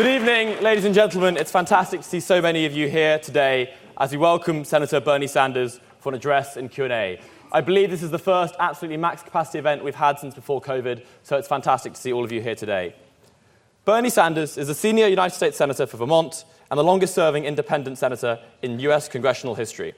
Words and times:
Good 0.00 0.14
evening, 0.14 0.62
ladies 0.62 0.86
and 0.86 0.94
gentlemen. 0.94 1.36
It's 1.36 1.50
fantastic 1.50 2.00
to 2.00 2.08
see 2.08 2.20
so 2.20 2.40
many 2.40 2.64
of 2.64 2.72
you 2.72 2.88
here 2.88 3.18
today 3.18 3.74
as 3.98 4.10
we 4.10 4.16
welcome 4.16 4.64
Senator 4.64 4.98
Bernie 4.98 5.26
Sanders 5.26 5.78
for 5.98 6.08
an 6.08 6.14
address 6.14 6.56
and 6.56 6.70
Q&A. 6.70 7.20
I 7.52 7.60
believe 7.60 7.90
this 7.90 8.02
is 8.02 8.10
the 8.10 8.18
first 8.18 8.54
absolutely 8.58 8.96
max 8.96 9.22
capacity 9.22 9.58
event 9.58 9.84
we've 9.84 9.94
had 9.94 10.18
since 10.18 10.34
before 10.34 10.62
COVID, 10.62 11.04
so 11.22 11.36
it's 11.36 11.48
fantastic 11.48 11.92
to 11.92 12.00
see 12.00 12.14
all 12.14 12.24
of 12.24 12.32
you 12.32 12.40
here 12.40 12.54
today. 12.54 12.94
Bernie 13.84 14.08
Sanders 14.08 14.56
is 14.56 14.70
a 14.70 14.74
senior 14.74 15.06
United 15.06 15.36
States 15.36 15.58
Senator 15.58 15.84
for 15.86 15.98
Vermont 15.98 16.46
and 16.70 16.78
the 16.78 16.84
longest 16.84 17.14
serving 17.14 17.44
independent 17.44 17.98
senator 17.98 18.38
in 18.62 18.80
US 18.80 19.06
congressional 19.06 19.54
history. 19.54 19.92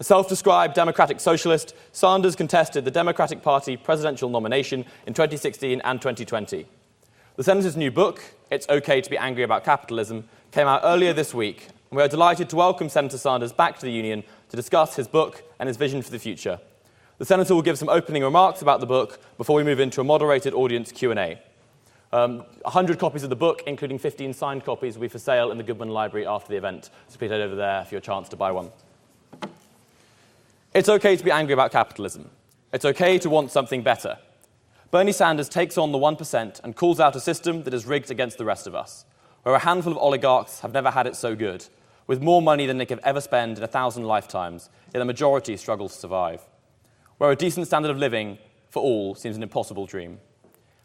A 0.00 0.04
self 0.04 0.26
described 0.26 0.74
democratic 0.74 1.20
socialist, 1.20 1.74
Sanders 1.92 2.34
contested 2.34 2.86
the 2.86 2.90
Democratic 2.90 3.42
Party 3.42 3.76
presidential 3.76 4.30
nomination 4.30 4.86
in 5.06 5.12
2016 5.12 5.82
and 5.82 6.00
2020. 6.00 6.66
The 7.36 7.42
senator's 7.42 7.76
new 7.76 7.90
book, 7.90 8.22
It's 8.48 8.68
Okay 8.68 9.00
to 9.00 9.10
Be 9.10 9.18
Angry 9.18 9.42
About 9.42 9.64
Capitalism, 9.64 10.28
came 10.52 10.68
out 10.68 10.82
earlier 10.84 11.12
this 11.12 11.34
week, 11.34 11.66
we 11.90 12.00
are 12.00 12.06
delighted 12.06 12.48
to 12.50 12.54
welcome 12.54 12.88
Senator 12.88 13.18
Sanders 13.18 13.52
back 13.52 13.76
to 13.80 13.84
the 13.84 13.90
Union 13.90 14.22
to 14.50 14.56
discuss 14.56 14.94
his 14.94 15.08
book 15.08 15.42
and 15.58 15.66
his 15.66 15.76
vision 15.76 16.00
for 16.00 16.12
the 16.12 16.20
future. 16.20 16.60
The 17.18 17.24
senator 17.24 17.56
will 17.56 17.62
give 17.62 17.76
some 17.76 17.88
opening 17.88 18.22
remarks 18.22 18.62
about 18.62 18.78
the 18.78 18.86
book 18.86 19.20
before 19.36 19.56
we 19.56 19.64
move 19.64 19.80
into 19.80 20.00
a 20.00 20.04
moderated 20.04 20.54
audience 20.54 20.92
Q&A. 20.92 21.40
Um, 22.12 22.44
100 22.62 23.00
copies 23.00 23.24
of 23.24 23.30
the 23.30 23.36
book, 23.36 23.64
including 23.66 23.98
15 23.98 24.32
signed 24.32 24.64
copies, 24.64 24.94
will 24.94 25.02
be 25.02 25.08
for 25.08 25.18
sale 25.18 25.50
in 25.50 25.58
the 25.58 25.64
Goodman 25.64 25.88
Library 25.88 26.28
after 26.28 26.50
the 26.50 26.56
event. 26.56 26.90
So 27.08 27.18
please 27.18 27.32
head 27.32 27.40
over 27.40 27.56
there 27.56 27.84
for 27.84 27.96
your 27.96 28.00
chance 28.00 28.28
to 28.28 28.36
buy 28.36 28.52
one. 28.52 28.70
It's 30.72 30.88
okay 30.88 31.16
to 31.16 31.24
be 31.24 31.32
angry 31.32 31.52
about 31.52 31.72
capitalism. 31.72 32.30
It's 32.72 32.84
okay 32.84 33.18
to 33.18 33.28
want 33.28 33.50
something 33.50 33.82
better. 33.82 34.18
Bernie 34.90 35.12
Sanders 35.12 35.48
takes 35.48 35.76
on 35.76 35.92
the 35.92 35.98
1% 35.98 36.60
and 36.62 36.76
calls 36.76 37.00
out 37.00 37.16
a 37.16 37.20
system 37.20 37.64
that 37.64 37.74
is 37.74 37.86
rigged 37.86 38.10
against 38.10 38.38
the 38.38 38.44
rest 38.44 38.66
of 38.66 38.74
us, 38.74 39.04
where 39.42 39.54
a 39.54 39.60
handful 39.60 39.92
of 39.92 39.98
oligarchs 39.98 40.60
have 40.60 40.72
never 40.72 40.90
had 40.90 41.06
it 41.06 41.16
so 41.16 41.34
good, 41.34 41.66
with 42.06 42.22
more 42.22 42.42
money 42.42 42.66
than 42.66 42.78
they 42.78 42.86
could 42.86 43.00
ever 43.02 43.20
spend 43.20 43.58
in 43.58 43.64
a 43.64 43.68
thousand 43.68 44.04
lifetimes, 44.04 44.68
yet 44.92 45.00
the 45.00 45.04
majority 45.04 45.56
struggles 45.56 45.94
to 45.94 46.00
survive, 46.00 46.42
where 47.18 47.30
a 47.30 47.36
decent 47.36 47.66
standard 47.66 47.90
of 47.90 47.98
living 47.98 48.38
for 48.70 48.82
all 48.82 49.14
seems 49.14 49.36
an 49.36 49.42
impossible 49.42 49.86
dream. 49.86 50.20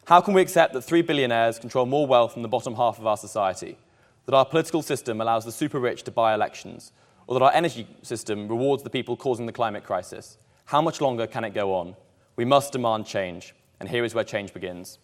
How 0.06 0.20
can 0.20 0.34
we 0.34 0.42
accept 0.42 0.72
that 0.72 0.82
three 0.82 1.02
billionaires 1.02 1.58
control 1.58 1.86
more 1.86 2.06
wealth 2.06 2.34
than 2.34 2.42
the 2.42 2.48
bottom 2.48 2.74
half 2.74 2.98
of 2.98 3.06
our 3.06 3.16
society? 3.16 3.78
That 4.26 4.34
our 4.34 4.44
political 4.44 4.82
system 4.82 5.20
allows 5.20 5.44
the 5.44 5.52
super 5.52 5.78
rich 5.78 6.02
to 6.04 6.10
buy 6.10 6.34
elections? 6.34 6.92
Or 7.26 7.38
that 7.38 7.44
our 7.44 7.52
energy 7.52 7.86
system 8.02 8.48
rewards 8.48 8.82
the 8.82 8.90
people 8.90 9.16
causing 9.16 9.46
the 9.46 9.52
climate 9.52 9.84
crisis? 9.84 10.38
How 10.64 10.82
much 10.82 11.00
longer 11.00 11.26
can 11.26 11.44
it 11.44 11.54
go 11.54 11.74
on? 11.74 11.94
We 12.34 12.44
must 12.44 12.72
demand 12.72 13.06
change 13.06 13.54
and 13.80 13.88
here 13.88 14.04
is 14.04 14.14
where 14.14 14.24
change 14.24 14.52
begins. 14.52 14.98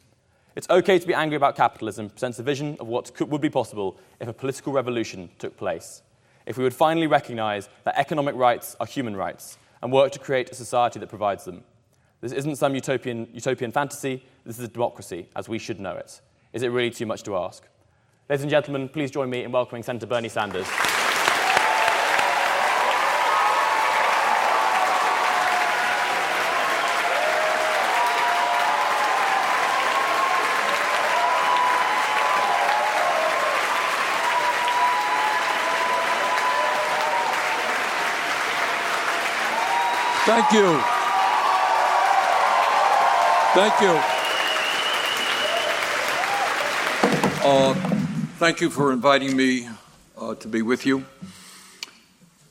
It's 0.55 0.69
okay 0.71 0.99
to 0.99 1.07
be 1.07 1.15
angry 1.15 1.37
about 1.37 1.57
capitalism 1.57 2.09
presents 2.09 2.39
a 2.39 2.43
vision 2.43 2.77
of 2.79 2.87
what 2.87 3.13
could, 3.15 3.31
would 3.31 3.41
be 3.41 3.51
possible 3.51 3.99
if 4.21 4.29
a 4.29 4.33
political 4.33 4.73
revolution 4.73 5.29
took 5.39 5.57
place. 5.57 6.03
If 6.47 6.57
we 6.57 6.65
would 6.65 6.75
finally 6.75 7.07
recognize 7.07 7.69
that 7.85 7.99
economic 7.99 8.35
rights 8.37 8.77
are 8.81 8.87
human 8.87 9.17
rights 9.17 9.59
and 9.83 9.93
work 9.93 10.13
to 10.13 10.19
create 10.19 10.51
a 10.51 10.55
society 10.55 10.99
that 11.01 11.09
provides 11.09 11.45
them. 11.45 11.65
This 12.21 12.33
isn't 12.33 12.57
some 12.57 12.75
utopian, 12.75 13.29
utopian 13.33 13.73
fantasy, 13.73 14.25
this 14.45 14.59
is 14.59 14.65
a 14.65 14.69
democracy 14.69 15.29
as 15.37 15.49
we 15.49 15.59
should 15.59 15.81
know 15.81 15.97
it. 15.97 16.21
Is 16.53 16.63
it 16.63 16.69
really 16.69 16.91
too 16.91 17.07
much 17.07 17.23
to 17.25 17.37
ask? 17.37 17.65
Ladies 18.29 18.43
and 18.43 18.51
gentlemen, 18.51 18.89
please 18.89 19.11
join 19.11 19.29
me 19.29 19.45
in 19.45 19.53
welcoming 19.53 19.83
Senator 19.83 20.07
Bernie 20.07 20.29
Sanders. 20.29 20.67
Thank 40.27 40.51
you. 40.51 40.81
Thank 43.55 43.81
you. 43.81 44.01
Uh, 47.49 47.75
thank 48.41 48.61
you 48.61 48.69
for 48.69 48.93
inviting 48.93 49.37
me 49.37 49.69
uh, 50.19 50.35
to 50.35 50.49
be 50.49 50.63
with 50.63 50.85
you. 50.85 51.05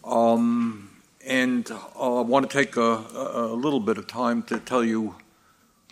Um, 0.06 0.90
and 1.26 1.70
uh, 1.70 2.20
I 2.20 2.22
want 2.22 2.50
to 2.50 2.58
take 2.58 2.78
a, 2.78 3.04
a, 3.14 3.54
little 3.54 3.82
bit 3.82 3.98
of 3.98 4.08
time 4.08 4.42
to 4.44 4.58
tell 4.60 4.82
you 4.82 5.16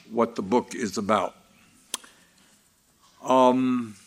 what 0.09 0.37
the 0.37 0.41
book 0.41 0.73
is 0.73 0.97
about. 0.97 1.35
Um, 3.21 3.97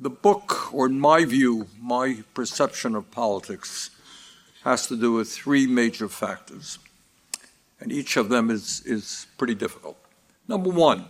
the 0.00 0.08
book, 0.08 0.72
or 0.72 0.86
in 0.86 0.98
my 0.98 1.26
view, 1.26 1.66
my 1.78 2.24
perception 2.32 2.94
of 2.94 3.10
politics, 3.10 3.90
has 4.62 4.86
to 4.88 4.96
do 4.96 5.12
with 5.12 5.30
three 5.30 5.66
major 5.66 6.08
factors, 6.08 6.78
and 7.80 7.90
each 7.90 8.16
of 8.16 8.28
them 8.28 8.50
is, 8.50 8.82
is 8.84 9.26
pretty 9.38 9.54
difficult. 9.54 9.96
Number 10.48 10.70
one, 10.70 11.06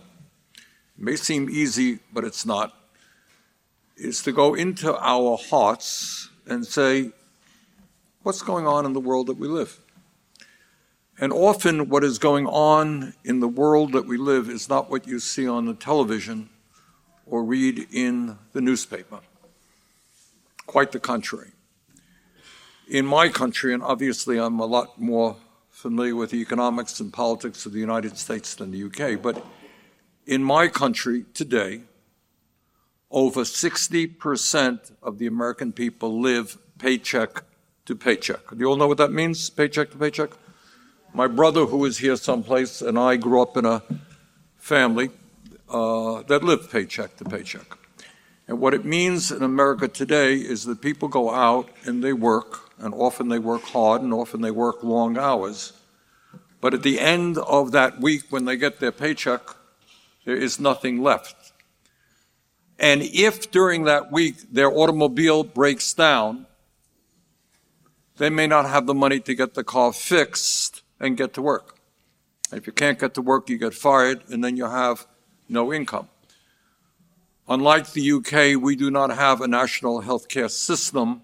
may 0.97 1.15
seem 1.15 1.49
easy, 1.49 1.99
but 2.13 2.23
it's 2.23 2.45
not, 2.45 2.73
is 3.97 4.23
to 4.23 4.31
go 4.31 4.53
into 4.53 4.97
our 4.97 5.37
hearts 5.49 6.29
and 6.47 6.65
say, 6.65 7.11
what's 8.23 8.41
going 8.41 8.67
on 8.67 8.85
in 8.85 8.93
the 8.93 8.99
world 8.99 9.27
that 9.27 9.37
we 9.37 9.47
live? 9.47 9.79
And 11.19 11.33
often, 11.33 11.89
what 11.89 12.03
is 12.03 12.17
going 12.17 12.47
on 12.47 13.13
in 13.23 13.41
the 13.41 13.47
world 13.47 13.91
that 13.91 14.07
we 14.07 14.17
live 14.17 14.49
is 14.49 14.69
not 14.69 14.89
what 14.89 15.07
you 15.07 15.19
see 15.19 15.47
on 15.47 15.65
the 15.65 15.73
television 15.73 16.49
or 17.25 17.43
read 17.43 17.87
in 17.91 18.37
the 18.53 18.61
newspaper. 18.61 19.19
Quite 20.65 20.91
the 20.91 20.99
contrary 20.99 21.51
in 22.91 23.05
my 23.05 23.29
country, 23.29 23.73
and 23.73 23.81
obviously 23.81 24.37
I'm 24.37 24.59
a 24.59 24.65
lot 24.65 24.99
more 24.99 25.37
familiar 25.69 26.13
with 26.13 26.31
the 26.31 26.41
economics 26.41 26.99
and 26.99 27.11
politics 27.11 27.65
of 27.65 27.71
the 27.71 27.79
United 27.79 28.17
States 28.17 28.53
than 28.55 28.71
the 28.71 28.83
UK, 28.83 29.21
but 29.21 29.43
in 30.25 30.43
my 30.43 30.67
country 30.67 31.23
today, 31.33 31.83
over 33.09 33.43
60% 33.43 34.91
of 35.01 35.19
the 35.19 35.25
American 35.25 35.71
people 35.71 36.19
live 36.19 36.57
paycheck 36.79 37.43
to 37.85 37.95
paycheck. 37.95 38.49
Do 38.49 38.57
you 38.59 38.65
all 38.65 38.75
know 38.75 38.89
what 38.89 38.97
that 38.97 39.13
means, 39.13 39.49
paycheck 39.49 39.91
to 39.91 39.97
paycheck? 39.97 40.31
My 41.13 41.27
brother, 41.27 41.65
who 41.65 41.85
is 41.85 41.99
here 41.99 42.17
someplace, 42.17 42.81
and 42.81 42.99
I 42.99 43.15
grew 43.15 43.41
up 43.41 43.55
in 43.55 43.65
a 43.65 43.81
family 44.57 45.11
uh, 45.69 46.23
that 46.23 46.43
lived 46.43 46.69
paycheck 46.69 47.15
to 47.17 47.23
paycheck. 47.23 47.80
And 48.51 48.59
what 48.59 48.73
it 48.73 48.83
means 48.83 49.31
in 49.31 49.43
America 49.43 49.87
today 49.87 50.35
is 50.35 50.65
that 50.65 50.81
people 50.81 51.07
go 51.07 51.33
out 51.33 51.69
and 51.85 52.03
they 52.03 52.11
work, 52.11 52.69
and 52.79 52.93
often 52.93 53.29
they 53.29 53.39
work 53.39 53.61
hard, 53.61 54.01
and 54.01 54.13
often 54.13 54.41
they 54.41 54.51
work 54.51 54.83
long 54.83 55.17
hours. 55.17 55.71
But 56.59 56.73
at 56.73 56.83
the 56.83 56.99
end 56.99 57.37
of 57.37 57.71
that 57.71 58.01
week, 58.01 58.23
when 58.29 58.43
they 58.43 58.57
get 58.57 58.81
their 58.81 58.91
paycheck, 58.91 59.39
there 60.25 60.35
is 60.35 60.59
nothing 60.59 61.01
left. 61.01 61.53
And 62.77 63.01
if 63.01 63.51
during 63.51 63.85
that 63.85 64.11
week 64.11 64.51
their 64.51 64.69
automobile 64.69 65.45
breaks 65.45 65.93
down, 65.93 66.45
they 68.17 68.29
may 68.29 68.47
not 68.47 68.65
have 68.65 68.85
the 68.85 68.93
money 68.93 69.21
to 69.21 69.33
get 69.33 69.53
the 69.53 69.63
car 69.63 69.93
fixed 69.93 70.81
and 70.99 71.15
get 71.15 71.33
to 71.35 71.41
work. 71.41 71.77
If 72.51 72.67
you 72.67 72.73
can't 72.73 72.99
get 72.99 73.13
to 73.13 73.21
work, 73.21 73.49
you 73.49 73.57
get 73.57 73.73
fired, 73.73 74.23
and 74.29 74.43
then 74.43 74.57
you 74.57 74.65
have 74.65 75.07
no 75.47 75.71
income. 75.71 76.09
Unlike 77.51 77.91
the 77.91 78.11
UK, 78.13 78.63
we 78.63 78.77
do 78.77 78.89
not 78.89 79.09
have 79.09 79.41
a 79.41 79.47
national 79.47 80.03
healthcare 80.03 80.49
system. 80.49 81.21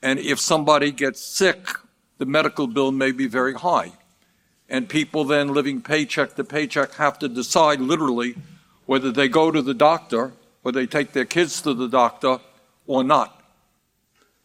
And 0.00 0.18
if 0.18 0.40
somebody 0.40 0.90
gets 0.90 1.20
sick, 1.20 1.68
the 2.16 2.24
medical 2.24 2.66
bill 2.66 2.92
may 2.92 3.12
be 3.12 3.26
very 3.26 3.52
high. 3.52 3.92
And 4.70 4.88
people 4.88 5.22
then 5.24 5.48
living 5.48 5.82
paycheck 5.82 6.34
to 6.36 6.44
paycheck 6.44 6.94
have 6.94 7.18
to 7.18 7.28
decide 7.28 7.78
literally 7.78 8.36
whether 8.86 9.12
they 9.12 9.28
go 9.28 9.50
to 9.50 9.60
the 9.60 9.74
doctor 9.74 10.32
or 10.62 10.72
they 10.72 10.86
take 10.86 11.12
their 11.12 11.26
kids 11.26 11.60
to 11.60 11.74
the 11.74 11.88
doctor 11.88 12.38
or 12.86 13.04
not. 13.04 13.42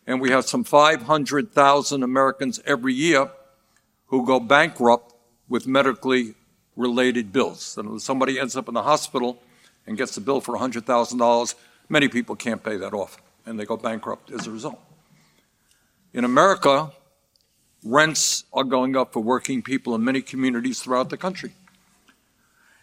And 0.05 0.19
we 0.19 0.31
have 0.31 0.43
some 0.43 0.65
500,000 0.65 2.03
Americans 2.03 2.59
every 2.65 2.93
year 2.93 3.31
who 4.07 4.25
go 4.25 4.41
bankrupt 4.41 5.13
with 5.47 5.65
medically 5.65 6.35
related 6.75 7.31
bills. 7.31 7.77
And 7.77 7.95
if 7.95 8.01
somebody 8.01 8.37
ends 8.37 8.57
up 8.57 8.67
in 8.67 8.73
the 8.73 8.83
hospital, 8.83 9.41
and 9.89 9.97
gets 9.97 10.15
a 10.17 10.21
bill 10.21 10.39
for 10.39 10.55
$100,000, 10.55 11.55
many 11.89 12.07
people 12.07 12.35
can't 12.35 12.63
pay 12.63 12.77
that 12.77 12.93
off 12.93 13.19
and 13.47 13.59
they 13.59 13.65
go 13.65 13.75
bankrupt 13.75 14.29
as 14.31 14.45
a 14.45 14.51
result. 14.51 14.79
In 16.13 16.23
America, 16.23 16.91
rents 17.83 18.43
are 18.53 18.63
going 18.63 18.95
up 18.95 19.11
for 19.11 19.19
working 19.19 19.63
people 19.63 19.95
in 19.95 20.03
many 20.03 20.21
communities 20.21 20.79
throughout 20.79 21.09
the 21.09 21.17
country. 21.17 21.53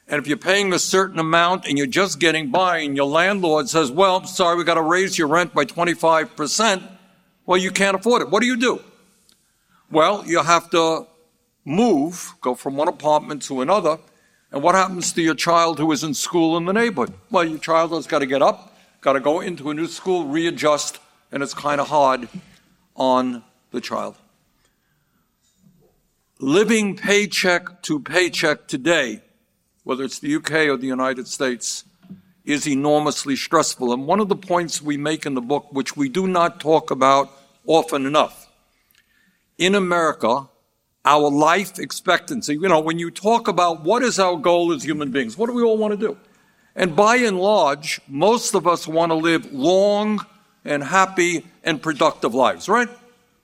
And 0.09 0.21
if 0.21 0.27
you're 0.27 0.37
paying 0.37 0.73
a 0.73 0.81
certain 0.81 1.21
amount 1.21 1.67
and 1.67 1.79
you're 1.79 1.87
just 1.87 2.19
getting 2.19 2.51
by 2.51 2.79
and 2.79 2.97
your 2.97 3.07
landlord 3.07 3.69
says, 3.69 3.93
well, 3.93 4.25
sorry, 4.25 4.57
we've 4.57 4.67
got 4.67 4.75
to 4.75 4.83
raise 4.83 5.17
your 5.17 5.29
rent 5.29 5.55
by 5.55 5.65
25%, 5.65 6.83
well, 7.45 7.59
you 7.59 7.71
can't 7.71 7.95
afford 7.95 8.23
it. 8.23 8.31
What 8.31 8.41
do 8.41 8.47
you 8.47 8.57
do? 8.57 8.83
Well, 9.93 10.25
you 10.27 10.43
have 10.43 10.71
to 10.71 11.07
move, 11.65 12.35
go 12.41 12.57
from 12.57 12.77
one 12.77 12.89
apartment 12.89 13.43
to 13.43 13.61
another, 13.61 13.99
and 14.53 14.63
what 14.63 14.75
happens 14.75 15.13
to 15.13 15.23
your 15.23 15.35
child 15.35 15.79
who 15.79 15.91
is 15.93 16.05
in 16.05 16.15
school 16.15 16.57
in 16.57 16.65
the 16.65 16.73
neighborhood? 16.73 17.15
Well, 17.31 17.45
your 17.45 17.59
child 17.59 17.93
has 17.93 18.07
got 18.07 18.21
to 18.21 18.27
get 18.27 18.43
up, 18.43 18.77
got 19.01 19.15
to 19.15 19.21
go 19.21 19.41
into 19.41 19.71
a 19.71 19.75
new 19.75 19.87
school, 19.87 20.27
readjust, 20.27 20.99
and 21.33 21.43
it's 21.43 21.55
kind 21.55 21.81
of 21.81 21.89
hard 21.89 22.29
on 22.95 23.43
the 23.73 23.81
child. 23.81 24.17
Living 26.39 26.97
paycheck 26.97 27.83
to 27.83 27.99
paycheck 27.99 28.69
today, 28.69 29.23
whether 29.85 30.05
it's 30.05 30.19
the 30.19 30.35
UK 30.37 30.53
or 30.69 30.77
the 30.77 30.87
United 30.87 31.27
States, 31.27 31.85
is 32.45 32.69
enormously 32.69 33.35
stressful. 33.35 33.93
And 33.93 34.07
one 34.07 34.21
of 34.21 34.29
the 34.29 34.37
points 34.37 34.81
we 34.81 34.97
make 34.97 35.27
in 35.27 35.35
the 35.35 35.41
book, 35.41 35.67
which 35.73 35.97
we 35.97 36.09
do 36.09 36.27
not 36.27 36.61
talk 36.61 36.91
about 36.91 37.31
often 37.67 38.07
enough, 38.07 38.49
in 39.59 39.75
America, 39.75 40.49
our 41.07 41.31
life 41.31 41.79
expectancy, 41.79 42.55
you 42.55 42.69
know, 42.69 42.81
when 42.81 42.99
you 42.99 43.11
talk 43.11 43.47
about 43.47 43.85
what 43.85 44.03
is 44.03 44.19
our 44.19 44.37
goal 44.37 44.73
as 44.73 44.83
human 44.83 45.13
beings, 45.13 45.39
what 45.39 45.47
do 45.47 45.55
we 45.55 45.63
all 45.63 45.79
want 45.79 45.93
to 45.93 45.97
do? 45.97 46.19
And 46.75 46.95
by 46.95 47.17
and 47.17 47.39
large, 47.39 48.01
most 48.09 48.55
of 48.55 48.67
us 48.67 48.87
want 48.87 49.11
to 49.11 49.15
live 49.15 49.51
long 49.53 50.27
and 50.65 50.83
happy 50.83 51.47
and 51.65 51.81
productive 51.81 52.35
lives, 52.35 52.69
right? 52.69 52.89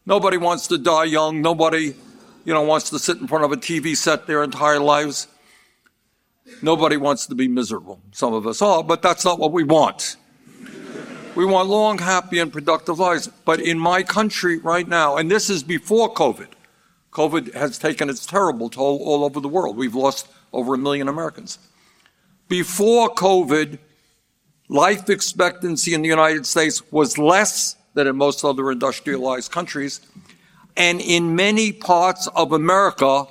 Nobody 0.04 0.36
wants 0.36 0.66
to 0.66 0.76
die 0.76 1.04
young. 1.04 1.40
Nobody, 1.40 1.94
you 2.44 2.52
know, 2.52 2.62
wants 2.62 2.90
to 2.90 2.98
sit 2.98 3.18
in 3.18 3.28
front 3.28 3.44
of 3.44 3.52
a 3.52 3.56
TV 3.56 3.96
set 3.96 4.26
their 4.26 4.42
entire 4.42 4.80
lives. 4.80 5.28
Nobody 6.60 6.96
wants 6.96 7.26
to 7.26 7.34
be 7.34 7.46
miserable. 7.46 8.00
Some 8.10 8.34
of 8.34 8.46
us 8.46 8.60
are, 8.60 8.82
but 8.82 9.00
that's 9.00 9.24
not 9.24 9.38
what 9.38 9.52
we 9.52 9.62
want. 9.62 10.16
We 11.34 11.46
want 11.46 11.68
long, 11.68 11.98
happy, 11.98 12.40
and 12.40 12.52
productive 12.52 12.98
lives. 12.98 13.28
But 13.44 13.60
in 13.60 13.78
my 13.78 14.02
country 14.02 14.58
right 14.58 14.86
now, 14.86 15.16
and 15.16 15.30
this 15.30 15.48
is 15.48 15.62
before 15.62 16.12
COVID, 16.12 16.48
COVID 17.12 17.54
has 17.54 17.78
taken 17.78 18.08
its 18.08 18.24
terrible 18.26 18.70
toll 18.70 19.02
all 19.04 19.24
over 19.24 19.38
the 19.38 19.48
world. 19.48 19.76
We've 19.76 19.94
lost 19.94 20.28
over 20.52 20.74
a 20.74 20.78
million 20.78 21.08
Americans. 21.08 21.58
Before 22.48 23.14
COVID, 23.14 23.78
life 24.68 25.08
expectancy 25.10 25.94
in 25.94 26.02
the 26.02 26.08
United 26.08 26.46
States 26.46 26.90
was 26.90 27.18
less 27.18 27.76
than 27.94 28.06
in 28.06 28.16
most 28.16 28.44
other 28.44 28.70
industrialized 28.72 29.52
countries. 29.52 30.00
And 30.76 31.00
in 31.02 31.36
many 31.36 31.70
parts 31.72 32.28
of 32.28 32.52
America, 32.52 33.26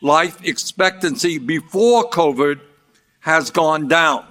life 0.00 0.42
expectancy 0.42 1.36
before 1.38 2.08
COVID 2.08 2.60
has 3.20 3.50
gone 3.50 3.88
down. 3.88 4.24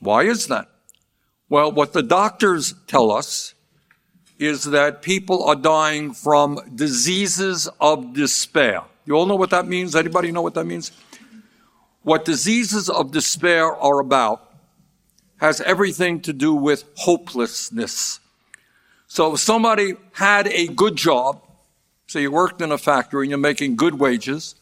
Why 0.00 0.24
is 0.24 0.48
that? 0.48 0.68
Well, 1.48 1.72
what 1.72 1.94
the 1.94 2.02
doctors 2.02 2.74
tell 2.86 3.10
us 3.10 3.54
is 4.42 4.64
that 4.64 5.02
people 5.02 5.44
are 5.44 5.54
dying 5.54 6.12
from 6.12 6.58
diseases 6.74 7.68
of 7.80 8.12
despair. 8.12 8.82
You 9.04 9.14
all 9.14 9.26
know 9.26 9.36
what 9.36 9.50
that 9.50 9.66
means? 9.66 9.94
Anybody 9.94 10.32
know 10.32 10.42
what 10.42 10.54
that 10.54 10.64
means? 10.64 10.90
What 12.02 12.24
diseases 12.24 12.88
of 12.88 13.12
despair 13.12 13.74
are 13.76 14.00
about 14.00 14.52
has 15.38 15.60
everything 15.60 16.20
to 16.22 16.32
do 16.32 16.54
with 16.54 16.84
hopelessness. 16.96 18.20
So 19.06 19.34
if 19.34 19.40
somebody 19.40 19.94
had 20.12 20.48
a 20.48 20.66
good 20.68 20.96
job, 20.96 21.42
so 22.06 22.18
you 22.18 22.30
worked 22.30 22.60
in 22.60 22.72
a 22.72 22.78
factory 22.78 23.26
and 23.26 23.30
you're 23.30 23.38
making 23.38 23.76
good 23.76 23.94
wages, 23.98 24.54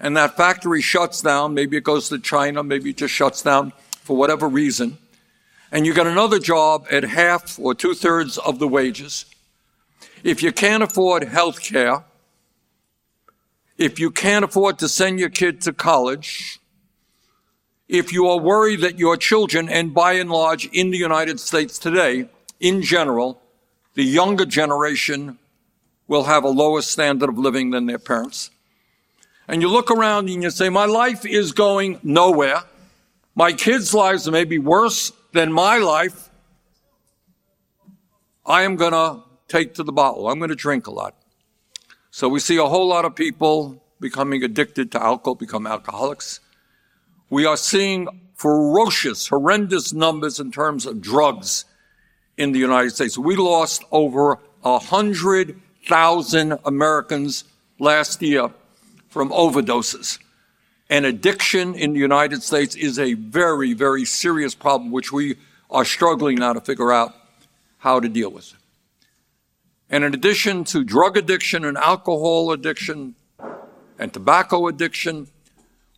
and 0.00 0.16
that 0.16 0.36
factory 0.36 0.82
shuts 0.82 1.22
down, 1.22 1.54
maybe 1.54 1.76
it 1.76 1.84
goes 1.84 2.08
to 2.10 2.18
China, 2.18 2.62
maybe 2.62 2.90
it 2.90 2.98
just 2.98 3.14
shuts 3.14 3.42
down 3.42 3.72
for 4.02 4.16
whatever 4.16 4.48
reason, 4.48 4.98
and 5.74 5.84
you 5.84 5.92
get 5.92 6.06
another 6.06 6.38
job 6.38 6.86
at 6.88 7.02
half 7.02 7.58
or 7.58 7.74
two 7.74 7.94
thirds 7.94 8.38
of 8.38 8.60
the 8.60 8.68
wages. 8.68 9.26
If 10.22 10.40
you 10.40 10.52
can't 10.52 10.84
afford 10.84 11.24
health 11.24 11.60
care, 11.60 12.04
if 13.76 13.98
you 13.98 14.12
can't 14.12 14.44
afford 14.44 14.78
to 14.78 14.88
send 14.88 15.18
your 15.18 15.30
kid 15.30 15.60
to 15.62 15.72
college, 15.72 16.60
if 17.88 18.12
you 18.12 18.28
are 18.28 18.38
worried 18.38 18.82
that 18.82 19.00
your 19.00 19.16
children, 19.16 19.68
and 19.68 19.92
by 19.92 20.12
and 20.12 20.30
large 20.30 20.66
in 20.66 20.92
the 20.92 20.96
United 20.96 21.40
States 21.40 21.76
today, 21.76 22.28
in 22.60 22.80
general, 22.80 23.42
the 23.94 24.04
younger 24.04 24.46
generation 24.46 25.40
will 26.06 26.22
have 26.22 26.44
a 26.44 26.48
lower 26.48 26.82
standard 26.82 27.28
of 27.28 27.36
living 27.36 27.70
than 27.70 27.86
their 27.86 27.98
parents. 27.98 28.48
And 29.48 29.60
you 29.60 29.68
look 29.68 29.90
around 29.90 30.28
and 30.28 30.40
you 30.40 30.50
say, 30.50 30.68
my 30.68 30.86
life 30.86 31.26
is 31.26 31.50
going 31.50 31.98
nowhere. 32.04 32.62
My 33.34 33.52
kids' 33.52 33.92
lives 33.92 34.30
may 34.30 34.44
be 34.44 34.60
worse 34.60 35.10
than 35.34 35.52
my 35.52 35.78
life. 35.78 36.30
I 38.46 38.62
am 38.62 38.76
going 38.76 38.92
to 38.92 39.22
take 39.48 39.74
to 39.74 39.82
the 39.82 39.92
bottle. 39.92 40.28
I'm 40.28 40.38
going 40.38 40.50
to 40.50 40.56
drink 40.56 40.86
a 40.86 40.92
lot. 40.92 41.14
So 42.10 42.28
we 42.28 42.38
see 42.38 42.56
a 42.56 42.64
whole 42.64 42.86
lot 42.86 43.04
of 43.04 43.16
people 43.16 43.82
becoming 44.00 44.44
addicted 44.44 44.92
to 44.92 45.02
alcohol, 45.02 45.34
become 45.34 45.66
alcoholics. 45.66 46.38
We 47.30 47.46
are 47.46 47.56
seeing 47.56 48.06
ferocious, 48.36 49.26
horrendous 49.26 49.92
numbers 49.92 50.38
in 50.38 50.52
terms 50.52 50.86
of 50.86 51.00
drugs 51.00 51.64
in 52.36 52.52
the 52.52 52.60
United 52.60 52.90
States. 52.90 53.18
We 53.18 53.34
lost 53.34 53.82
over 53.90 54.38
a 54.62 54.78
hundred 54.78 55.60
thousand 55.88 56.58
Americans 56.64 57.44
last 57.80 58.22
year 58.22 58.50
from 59.08 59.30
overdoses. 59.30 60.18
And 60.90 61.06
addiction 61.06 61.74
in 61.74 61.92
the 61.94 61.98
United 61.98 62.42
States 62.42 62.74
is 62.74 62.98
a 62.98 63.14
very, 63.14 63.72
very 63.72 64.04
serious 64.04 64.54
problem, 64.54 64.90
which 64.90 65.12
we 65.12 65.36
are 65.70 65.84
struggling 65.84 66.36
now 66.36 66.52
to 66.52 66.60
figure 66.60 66.92
out 66.92 67.14
how 67.78 68.00
to 68.00 68.08
deal 68.08 68.30
with. 68.30 68.52
And 69.90 70.04
in 70.04 70.14
addition 70.14 70.64
to 70.64 70.84
drug 70.84 71.16
addiction 71.16 71.64
and 71.64 71.76
alcohol 71.76 72.52
addiction 72.52 73.14
and 73.98 74.12
tobacco 74.12 74.66
addiction, 74.66 75.28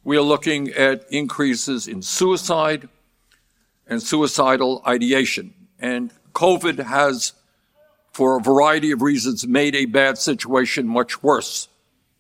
we 0.05 0.17
are 0.17 0.23
looking 0.23 0.71
at 0.71 1.05
increases 1.11 1.89
in 1.89 2.03
suicide 2.03 2.89
and 3.89 4.03
suicidal 4.03 4.83
ideation. 4.87 5.55
And 5.79 6.13
COVID 6.33 6.85
has, 6.85 7.33
for 8.13 8.39
a 8.39 8.41
variety 8.41 8.91
of 8.93 9.03
reasons, 9.03 9.47
made 9.47 9.75
a 9.75 9.87
bad 9.87 10.19
situation 10.19 10.87
much 10.87 11.23
worse. 11.23 11.69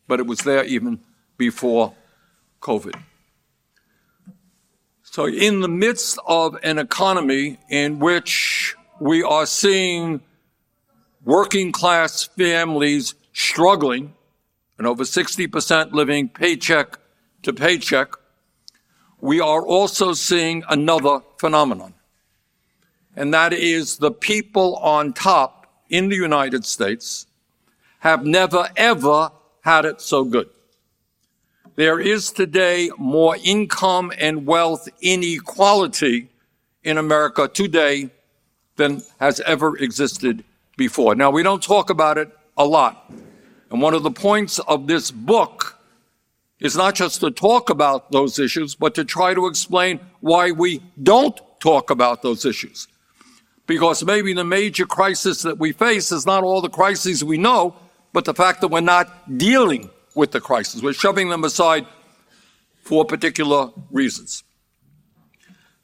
But 0.09 0.21
it 0.21 0.27
was 0.27 0.41
there 0.41 0.65
even 0.65 1.01
before 1.37 1.95
COVID. 2.67 3.01
So 5.03 5.27
in 5.27 5.61
the 5.61 5.69
midst 5.69 6.19
of 6.27 6.59
an 6.65 6.79
economy 6.79 7.59
in 7.71 8.01
which 8.01 8.75
we 8.99 9.23
are 9.23 9.47
seeing 9.47 10.21
working 11.25 11.71
class 11.71 12.25
families 12.25 13.15
struggling 13.33 14.15
and 14.79 14.87
over 14.87 15.05
60% 15.05 15.93
living 15.93 16.29
paycheck 16.29 16.99
to 17.45 17.53
paycheck, 17.53 18.09
we 19.21 19.41
are 19.41 19.65
also 19.65 20.13
seeing 20.13 20.65
another 20.69 21.21
phenomenon. 21.39 21.95
And 23.15 23.33
that 23.33 23.53
is 23.53 23.99
the 23.99 24.11
people 24.11 24.77
on 24.77 25.13
top 25.13 25.67
in 25.89 26.09
the 26.09 26.17
United 26.17 26.65
States 26.65 27.27
have 28.01 28.27
never 28.27 28.69
ever 28.77 29.31
had 29.63 29.85
it 29.85 30.01
so 30.01 30.25
good. 30.25 30.49
There 31.77 32.01
is 32.01 32.33
today 32.33 32.91
more 32.97 33.37
income 33.45 34.11
and 34.17 34.47
wealth 34.47 34.89
inequality 35.03 36.31
in 36.83 36.97
America 36.97 37.49
today 37.49 38.09
than 38.77 39.03
has 39.21 39.41
ever 39.41 39.77
existed 39.77 40.43
before. 40.79 41.15
Now, 41.15 41.31
we 41.31 41.43
don't 41.43 41.63
talk 41.63 41.91
about 41.91 42.17
it 42.17 42.31
a 42.57 42.65
lot. 42.65 43.13
And 43.71 43.83
one 43.83 43.93
of 43.93 44.05
the 44.05 44.11
points 44.11 44.59
of 44.61 44.87
this 44.87 45.11
book 45.11 45.79
is 46.61 46.77
not 46.77 46.95
just 46.95 47.21
to 47.21 47.31
talk 47.31 47.69
about 47.69 48.11
those 48.11 48.39
issues, 48.39 48.75
but 48.75 48.95
to 48.95 49.05
try 49.05 49.35
to 49.35 49.47
explain 49.47 50.01
why 50.21 50.53
we 50.53 50.81
don't 51.03 51.39
talk 51.61 51.91
about 51.91 52.23
those 52.23 52.47
issues. 52.47 52.89
Because 53.67 54.03
maybe 54.03 54.33
the 54.33 54.45
major 54.45 54.87
crisis 54.87 55.43
that 55.43 55.59
we 55.59 55.73
face 55.73 56.11
is 56.11 56.25
not 56.25 56.43
all 56.43 56.63
the 56.63 56.71
crises 56.71 57.23
we 57.23 57.37
know, 57.37 57.77
but 58.15 58.25
the 58.25 58.33
fact 58.33 58.63
that 58.63 58.69
we're 58.69 58.81
not 58.81 59.37
dealing 59.37 59.91
with 60.17 60.33
the 60.33 60.41
crisis. 60.41 60.83
We're 60.83 60.95
shoving 60.95 61.29
them 61.29 61.45
aside 61.45 61.87
for 62.83 63.05
particular 63.05 63.71
reasons. 63.93 64.43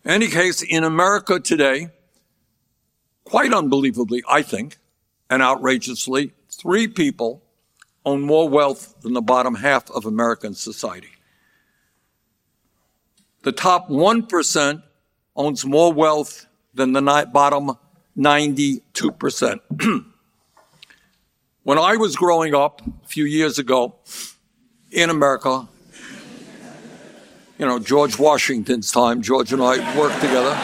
In 0.04 0.10
any 0.10 0.28
case, 0.28 0.62
in 0.62 0.82
America 0.82 1.38
today, 1.38 1.90
quite 3.24 3.52
unbelievably, 3.52 4.24
I 4.28 4.42
think, 4.42 4.78
and 5.30 5.42
outrageously, 5.42 6.32
three 6.50 6.88
people 6.88 7.42
own 8.04 8.22
more 8.22 8.48
wealth 8.48 9.00
than 9.02 9.12
the 9.12 9.22
bottom 9.22 9.54
half 9.54 9.88
of 9.90 10.06
American 10.06 10.54
society. 10.54 11.10
The 13.42 13.52
top 13.52 13.88
1% 13.88 14.82
owns 15.36 15.64
more 15.64 15.92
wealth 15.92 16.46
than 16.74 16.92
the 16.92 17.28
bottom 17.32 17.72
92%. 18.16 20.04
when 21.64 21.78
I 21.78 21.96
was 21.96 22.16
growing 22.16 22.54
up 22.54 22.82
a 23.04 23.06
few 23.06 23.24
years 23.24 23.58
ago 23.58 23.94
in 24.90 25.10
America, 25.10 25.68
you 27.58 27.66
know, 27.66 27.78
George 27.78 28.18
Washington's 28.18 28.90
time, 28.90 29.22
George 29.22 29.52
and 29.52 29.62
I 29.62 29.96
worked 29.96 30.20
together. 30.20 30.58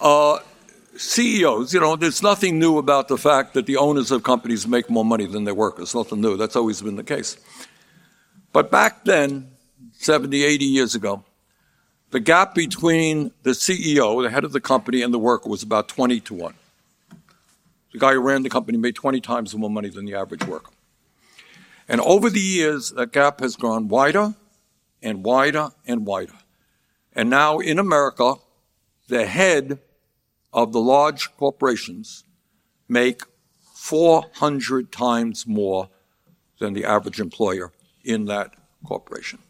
Uh, 0.00 0.38
CEOs, 0.96 1.72
you 1.72 1.80
know, 1.80 1.94
there's 1.94 2.22
nothing 2.22 2.58
new 2.58 2.78
about 2.78 3.08
the 3.08 3.16
fact 3.16 3.54
that 3.54 3.66
the 3.66 3.76
owners 3.76 4.10
of 4.10 4.24
companies 4.24 4.66
make 4.66 4.90
more 4.90 5.04
money 5.04 5.26
than 5.26 5.44
their 5.44 5.54
workers. 5.54 5.94
Nothing 5.94 6.20
new. 6.20 6.36
That's 6.36 6.56
always 6.56 6.82
been 6.82 6.96
the 6.96 7.04
case. 7.04 7.36
But 8.52 8.70
back 8.70 9.04
then, 9.04 9.52
70, 9.92 10.42
80 10.42 10.64
years 10.64 10.94
ago, 10.94 11.24
the 12.10 12.20
gap 12.20 12.54
between 12.54 13.30
the 13.42 13.50
CEO, 13.50 14.22
the 14.22 14.30
head 14.30 14.44
of 14.44 14.52
the 14.52 14.60
company, 14.60 15.02
and 15.02 15.14
the 15.14 15.18
worker 15.18 15.48
was 15.48 15.62
about 15.62 15.88
20 15.88 16.20
to 16.20 16.34
1. 16.34 16.54
The 17.92 17.98
guy 17.98 18.14
who 18.14 18.20
ran 18.20 18.42
the 18.42 18.50
company 18.50 18.78
made 18.78 18.94
20 18.94 19.20
times 19.20 19.54
more 19.54 19.70
money 19.70 19.90
than 19.90 20.06
the 20.06 20.14
average 20.14 20.44
worker. 20.46 20.72
And 21.88 22.00
over 22.00 22.30
the 22.30 22.40
years, 22.40 22.90
that 22.90 23.12
gap 23.12 23.40
has 23.40 23.56
grown 23.56 23.88
wider 23.88 24.34
and 25.02 25.24
wider 25.24 25.70
and 25.86 26.06
wider. 26.06 26.34
And 27.12 27.28
now 27.28 27.58
in 27.58 27.78
America, 27.78 28.36
the 29.08 29.26
head 29.26 29.78
of 30.52 30.72
the 30.72 30.80
large 30.80 31.36
corporations 31.36 32.24
make 32.88 33.22
400 33.74 34.92
times 34.92 35.46
more 35.46 35.90
than 36.58 36.72
the 36.72 36.84
average 36.84 37.20
employer 37.20 37.72
in 38.04 38.26
that 38.26 38.54
corporation. 38.84 39.40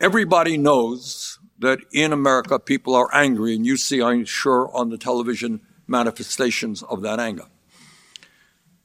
Everybody 0.00 0.56
knows 0.56 1.38
that 1.58 1.80
in 1.92 2.12
America 2.12 2.58
people 2.58 2.94
are 2.94 3.12
angry, 3.14 3.54
and 3.54 3.66
you 3.66 3.76
see, 3.76 4.02
I'm 4.02 4.24
sure, 4.24 4.70
on 4.74 4.90
the 4.90 4.98
television 4.98 5.60
manifestations 5.86 6.82
of 6.82 7.02
that 7.02 7.20
anger. 7.20 7.46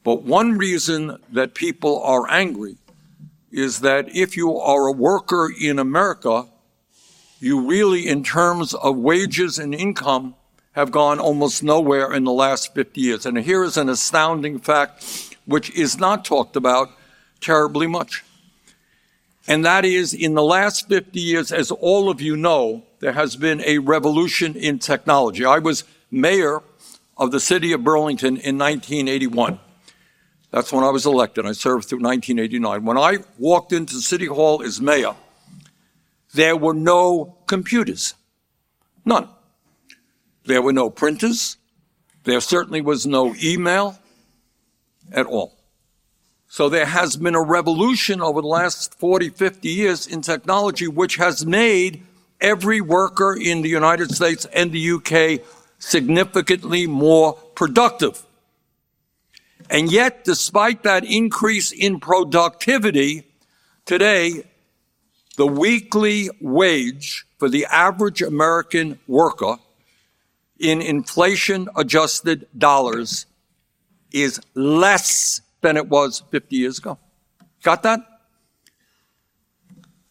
But 0.04 0.22
one 0.22 0.58
reason 0.58 1.18
that 1.30 1.54
people 1.54 2.02
are 2.02 2.28
angry 2.30 2.76
is 3.50 3.80
that 3.80 4.14
if 4.14 4.36
you 4.36 4.58
are 4.58 4.86
a 4.86 4.92
worker 4.92 5.50
in 5.60 5.78
America, 5.78 6.46
you 7.38 7.68
really, 7.68 8.08
in 8.08 8.24
terms 8.24 8.74
of 8.74 8.96
wages 8.96 9.58
and 9.58 9.74
income, 9.74 10.34
have 10.72 10.90
gone 10.90 11.18
almost 11.18 11.62
nowhere 11.62 12.12
in 12.12 12.24
the 12.24 12.32
last 12.32 12.74
50 12.74 13.00
years. 13.00 13.26
And 13.26 13.38
here 13.38 13.62
is 13.62 13.76
an 13.76 13.88
astounding 13.88 14.58
fact 14.58 15.36
which 15.44 15.70
is 15.70 15.98
not 15.98 16.24
talked 16.24 16.56
about 16.56 16.90
terribly 17.40 17.86
much. 17.86 18.24
And 19.46 19.64
that 19.64 19.84
is, 19.84 20.14
in 20.14 20.34
the 20.34 20.42
last 20.42 20.88
50 20.88 21.20
years, 21.20 21.52
as 21.52 21.70
all 21.70 22.08
of 22.08 22.20
you 22.20 22.36
know, 22.36 22.84
there 23.00 23.12
has 23.12 23.34
been 23.34 23.60
a 23.62 23.78
revolution 23.78 24.54
in 24.54 24.78
technology. 24.78 25.44
I 25.44 25.58
was 25.58 25.84
mayor 26.10 26.62
of 27.16 27.30
the 27.30 27.40
city 27.40 27.72
of 27.72 27.84
Burlington 27.84 28.36
in 28.36 28.58
1981. 28.58 29.58
That's 30.50 30.72
when 30.72 30.84
I 30.84 30.90
was 30.90 31.06
elected. 31.06 31.46
I 31.46 31.52
served 31.52 31.88
through 31.88 32.00
1989. 32.00 32.84
When 32.84 32.98
I 32.98 33.18
walked 33.38 33.72
into 33.72 33.94
City 34.00 34.26
Hall 34.26 34.62
as 34.62 34.80
mayor, 34.80 35.14
there 36.34 36.56
were 36.56 36.74
no 36.74 37.38
computers. 37.46 38.14
None. 39.04 39.28
There 40.44 40.62
were 40.62 40.72
no 40.72 40.90
printers. 40.90 41.56
There 42.24 42.40
certainly 42.40 42.80
was 42.80 43.06
no 43.06 43.34
email 43.42 43.98
at 45.10 45.26
all. 45.26 45.58
So 46.48 46.68
there 46.68 46.86
has 46.86 47.16
been 47.16 47.34
a 47.34 47.42
revolution 47.42 48.20
over 48.20 48.42
the 48.42 48.46
last 48.46 48.98
40, 48.98 49.30
50 49.30 49.68
years 49.68 50.06
in 50.06 50.20
technology, 50.20 50.86
which 50.86 51.16
has 51.16 51.46
made 51.46 52.02
every 52.42 52.80
worker 52.80 53.34
in 53.34 53.62
the 53.62 53.70
United 53.70 54.14
States 54.14 54.44
and 54.52 54.70
the 54.70 54.90
UK 54.90 55.40
significantly 55.82 56.86
more 56.86 57.32
productive. 57.56 58.24
And 59.68 59.90
yet, 59.90 60.22
despite 60.22 60.84
that 60.84 61.04
increase 61.04 61.72
in 61.72 61.98
productivity, 61.98 63.24
today, 63.84 64.44
the 65.36 65.46
weekly 65.46 66.30
wage 66.40 67.26
for 67.38 67.48
the 67.48 67.66
average 67.66 68.22
American 68.22 69.00
worker 69.08 69.56
in 70.60 70.80
inflation 70.80 71.68
adjusted 71.76 72.46
dollars 72.56 73.26
is 74.12 74.40
less 74.54 75.40
than 75.62 75.76
it 75.76 75.88
was 75.88 76.22
50 76.30 76.54
years 76.54 76.78
ago. 76.78 76.96
Got 77.64 77.82
that? 77.82 78.00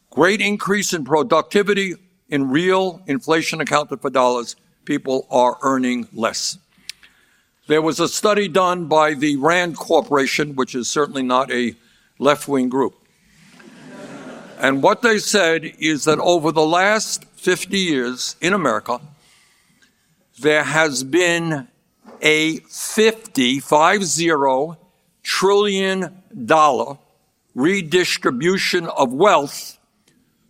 Great 0.09 0.41
increase 0.41 0.91
in 0.91 1.05
productivity 1.05 1.95
in 2.27 2.49
real 2.49 3.01
inflation 3.07 3.61
accounted 3.61 4.01
for 4.01 4.09
dollars. 4.09 4.57
People 4.85 5.27
are 5.29 5.57
earning 5.61 6.07
less. 6.13 6.57
There 7.67 7.81
was 7.81 7.99
a 7.99 8.07
study 8.07 8.47
done 8.47 8.87
by 8.87 9.13
the 9.13 9.35
RAND 9.37 9.77
Corporation, 9.77 10.55
which 10.55 10.75
is 10.75 10.89
certainly 10.89 11.23
not 11.23 11.51
a 11.51 11.75
left 12.19 12.47
wing 12.47 12.69
group. 12.69 12.95
And 14.59 14.83
what 14.83 15.01
they 15.01 15.17
said 15.17 15.63
is 15.79 16.03
that 16.05 16.19
over 16.19 16.51
the 16.51 16.65
last 16.65 17.25
50 17.35 17.77
years 17.77 18.35
in 18.41 18.53
America, 18.53 18.99
there 20.39 20.63
has 20.63 21.03
been 21.03 21.67
a 22.21 22.57
50, 22.57 23.59
50 23.59 24.77
trillion 25.23 26.21
dollar 26.45 26.97
redistribution 27.55 28.87
of 28.87 29.13
wealth 29.13 29.77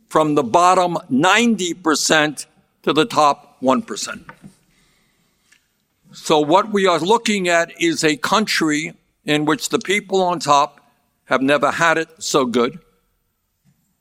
from 0.07 0.35
the 0.35 0.43
bottom 0.43 0.97
90% 1.09 2.45
to 2.83 2.93
the 2.93 3.05
top 3.05 3.50
1%. 3.61 4.29
So 6.13 6.39
what 6.39 6.71
we 6.71 6.87
are 6.87 6.99
looking 6.99 7.47
at 7.47 7.71
is 7.81 8.03
a 8.03 8.17
country 8.17 8.93
in 9.23 9.45
which 9.45 9.69
the 9.69 9.79
people 9.79 10.21
on 10.21 10.39
top 10.39 10.81
have 11.25 11.41
never 11.41 11.71
had 11.71 11.97
it 11.97 12.09
so 12.19 12.45
good. 12.45 12.79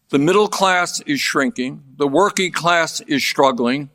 The 0.08 0.18
middle 0.18 0.48
class 0.48 1.00
is 1.02 1.20
shrinking. 1.20 1.84
The 1.96 2.08
working 2.08 2.50
class 2.50 3.00
is 3.02 3.24
struggling. 3.24 3.90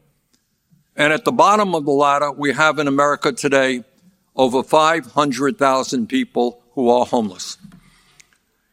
And 0.95 1.12
at 1.12 1.25
the 1.25 1.34
bottom 1.34 1.75
of 1.75 1.84
the 1.84 1.91
ladder, 1.91 2.31
we 2.31 2.53
have 2.53 2.79
in 2.79 2.88
America 2.88 3.34
today 3.34 3.84
over 4.34 4.63
500,000 4.63 6.07
people 6.07 6.62
who 6.72 6.89
are 6.89 7.05
homeless. 7.05 7.57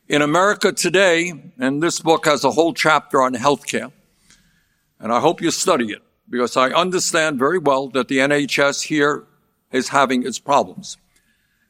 In 0.09 0.23
America 0.23 0.71
today, 0.71 1.33
and 1.59 1.83
this 1.83 1.99
book 1.99 2.27
has 2.27 2.45
a 2.45 2.53
whole 2.53 2.75
chapter 2.75 3.23
on 3.23 3.35
healthcare, 3.35 3.91
and 5.01 5.13
I 5.13 5.19
hope 5.19 5.41
you 5.41 5.51
study 5.51 5.91
it 5.91 6.03
because 6.33 6.57
I 6.57 6.71
understand 6.71 7.39
very 7.39 7.59
well 7.59 7.89
that 7.89 8.09
the 8.09 8.17
NHS 8.17 8.85
here 8.85 9.25
is 9.71 9.91
having 9.91 10.27
its 10.27 10.39
problems. 10.39 10.97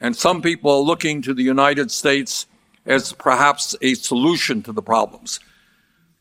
And 0.01 0.17
some 0.17 0.41
people 0.41 0.71
are 0.71 0.81
looking 0.81 1.21
to 1.23 1.35
the 1.35 1.43
United 1.43 1.91
States 1.91 2.47
as 2.87 3.13
perhaps 3.13 3.75
a 3.83 3.95
solution 3.95 4.63
to 4.63 4.73
the 4.73 4.81
problems. 4.81 5.41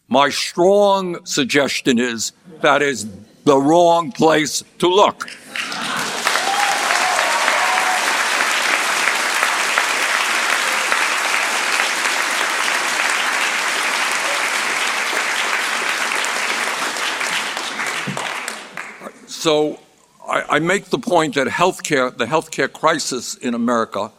My 0.07 0.29
strong 0.29 1.23
suggestion 1.23 1.99
is 1.99 2.31
that 2.61 2.81
is 2.81 3.07
the 3.43 3.57
wrong 3.57 4.11
place 4.11 4.63
to 4.79 4.87
look. 4.87 5.29
So 19.41 19.79
I, 20.23 20.43
I 20.49 20.59
make 20.59 20.85
the 20.91 20.99
point 20.99 21.33
that 21.33 21.47
healthcare, 21.47 22.15
the 22.15 22.25
healthcare 22.25 22.71
crisis 22.71 23.33
in 23.33 23.55
America, 23.55 24.11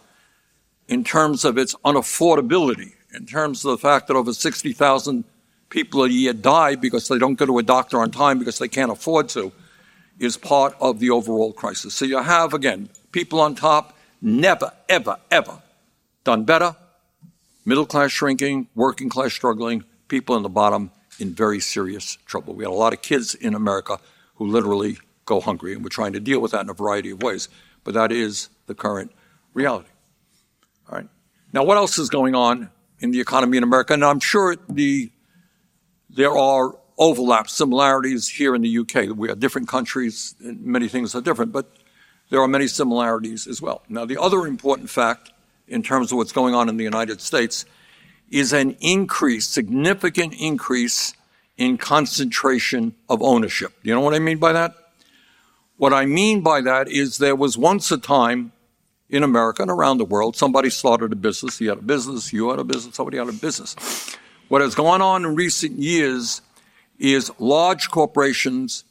in 0.88 1.04
terms 1.04 1.44
of 1.44 1.56
its 1.56 1.76
unaffordability, 1.84 2.94
in 3.14 3.24
terms 3.24 3.64
of 3.64 3.70
the 3.70 3.78
fact 3.78 4.08
that 4.08 4.16
over 4.16 4.32
60,000 4.32 5.22
people 5.68 6.02
a 6.02 6.08
year 6.08 6.32
die 6.32 6.74
because 6.74 7.06
they 7.06 7.18
don't 7.18 7.36
go 7.36 7.46
to 7.46 7.58
a 7.58 7.62
doctor 7.62 8.00
on 8.00 8.10
time 8.10 8.40
because 8.40 8.58
they 8.58 8.66
can't 8.66 8.90
afford 8.90 9.28
to, 9.28 9.52
is 10.18 10.36
part 10.36 10.74
of 10.80 10.98
the 10.98 11.10
overall 11.10 11.52
crisis. 11.52 11.94
So 11.94 12.04
you 12.04 12.20
have, 12.20 12.52
again, 12.52 12.88
people 13.12 13.40
on 13.40 13.54
top 13.54 13.96
never, 14.20 14.72
ever, 14.88 15.18
ever 15.30 15.62
done 16.24 16.42
better, 16.42 16.74
middle 17.64 17.86
class 17.86 18.10
shrinking, 18.10 18.66
working 18.74 19.08
class 19.08 19.32
struggling, 19.32 19.84
people 20.08 20.34
in 20.34 20.42
the 20.42 20.48
bottom 20.48 20.90
in 21.20 21.32
very 21.32 21.60
serious 21.60 22.18
trouble. 22.26 22.54
We 22.54 22.64
had 22.64 22.72
a 22.72 22.74
lot 22.74 22.92
of 22.92 23.02
kids 23.02 23.36
in 23.36 23.54
America 23.54 24.00
who 24.34 24.48
literally 24.48 24.98
go 25.32 25.40
hungry, 25.40 25.72
and 25.74 25.82
we're 25.82 25.88
trying 25.88 26.12
to 26.12 26.20
deal 26.20 26.40
with 26.40 26.52
that 26.52 26.62
in 26.62 26.70
a 26.70 26.74
variety 26.74 27.10
of 27.10 27.22
ways. 27.22 27.48
But 27.84 27.94
that 27.94 28.12
is 28.12 28.48
the 28.66 28.74
current 28.74 29.12
reality. 29.54 29.88
All 30.88 30.98
right. 30.98 31.08
Now, 31.52 31.64
what 31.64 31.76
else 31.76 31.98
is 31.98 32.08
going 32.08 32.34
on 32.34 32.70
in 33.00 33.10
the 33.10 33.20
economy 33.20 33.56
in 33.56 33.62
America? 33.62 33.94
And 33.94 34.04
I'm 34.04 34.20
sure 34.20 34.56
the 34.68 35.10
there 36.10 36.36
are 36.36 36.76
overlaps, 36.98 37.54
similarities 37.54 38.28
here 38.28 38.54
in 38.54 38.62
the 38.62 38.78
UK. 38.78 39.16
We 39.16 39.30
are 39.30 39.34
different 39.34 39.68
countries, 39.68 40.34
and 40.40 40.62
many 40.62 40.88
things 40.88 41.14
are 41.14 41.22
different, 41.22 41.50
but 41.50 41.66
there 42.30 42.40
are 42.42 42.48
many 42.48 42.66
similarities 42.66 43.46
as 43.46 43.62
well. 43.62 43.82
Now, 43.88 44.04
the 44.04 44.20
other 44.20 44.46
important 44.46 44.90
fact 44.90 45.32
in 45.66 45.82
terms 45.82 46.12
of 46.12 46.18
what's 46.18 46.32
going 46.32 46.54
on 46.54 46.68
in 46.68 46.76
the 46.76 46.84
United 46.84 47.20
States 47.20 47.64
is 48.30 48.52
an 48.52 48.76
increase, 48.80 49.48
significant 49.48 50.34
increase 50.38 51.14
in 51.56 51.78
concentration 51.78 52.94
of 53.08 53.22
ownership. 53.22 53.72
Do 53.82 53.88
you 53.88 53.94
know 53.94 54.00
what 54.02 54.14
I 54.14 54.18
mean 54.18 54.38
by 54.38 54.52
that? 54.52 54.81
What 55.76 55.92
I 55.92 56.06
mean 56.06 56.42
by 56.42 56.60
that 56.60 56.88
is 56.88 57.18
there 57.18 57.36
was 57.36 57.58
once 57.58 57.90
a 57.90 57.98
time 57.98 58.52
in 59.08 59.22
America 59.22 59.62
and 59.62 59.70
around 59.70 59.98
the 59.98 60.04
world, 60.04 60.36
somebody 60.36 60.70
started 60.70 61.12
a 61.12 61.16
business. 61.16 61.58
He 61.58 61.66
had 61.66 61.78
a 61.78 61.82
business, 61.82 62.32
you 62.32 62.50
had 62.50 62.58
a 62.58 62.64
business, 62.64 62.94
somebody 62.94 63.18
had 63.18 63.28
a 63.28 63.32
business. 63.32 63.76
What 64.48 64.62
has 64.62 64.74
gone 64.74 65.02
on 65.02 65.24
in 65.24 65.34
recent 65.34 65.78
years 65.78 66.40
is 66.98 67.30
large 67.38 67.90
corporations 67.90 68.84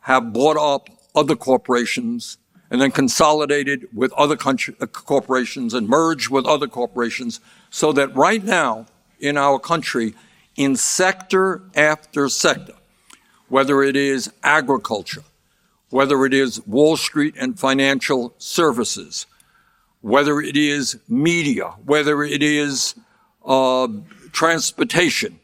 have 0.00 0.32
bought 0.32 0.56
up 0.56 0.88
other 1.14 1.36
corporations 1.36 2.38
and 2.70 2.80
then 2.80 2.90
consolidated 2.90 3.88
with 3.92 4.12
other 4.12 4.36
country, 4.36 4.74
uh, 4.80 4.86
corporations 4.86 5.74
and 5.74 5.88
merged 5.88 6.30
with 6.30 6.46
other 6.46 6.68
corporations 6.68 7.40
so 7.70 7.92
that 7.92 8.14
right 8.14 8.44
now 8.44 8.86
in 9.18 9.36
our 9.36 9.58
country, 9.58 10.14
in 10.56 10.76
sector 10.76 11.62
after 11.74 12.28
sector, 12.28 12.74
whether 13.48 13.82
it 13.82 13.96
is 13.96 14.32
agriculture, 14.42 15.24
whether 15.90 16.24
it 16.24 16.32
is 16.32 16.64
Wall 16.66 16.96
Street 16.96 17.34
and 17.38 17.58
financial 17.58 18.34
services, 18.38 19.26
whether 20.00 20.40
it 20.40 20.56
is 20.56 20.98
media, 21.08 21.74
whether 21.84 22.22
it 22.22 22.42
is 22.42 22.94
uh, 23.44 23.88
transportation, 24.32 25.38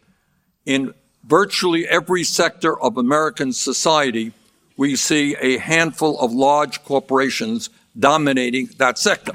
in 0.64 0.94
virtually 1.24 1.86
every 1.86 2.24
sector 2.24 2.78
of 2.80 2.96
American 2.96 3.52
society, 3.52 4.32
we 4.76 4.94
see 4.96 5.36
a 5.40 5.58
handful 5.58 6.18
of 6.20 6.32
large 6.32 6.84
corporations 6.84 7.70
dominating 7.98 8.68
that 8.76 8.98
sector, 8.98 9.34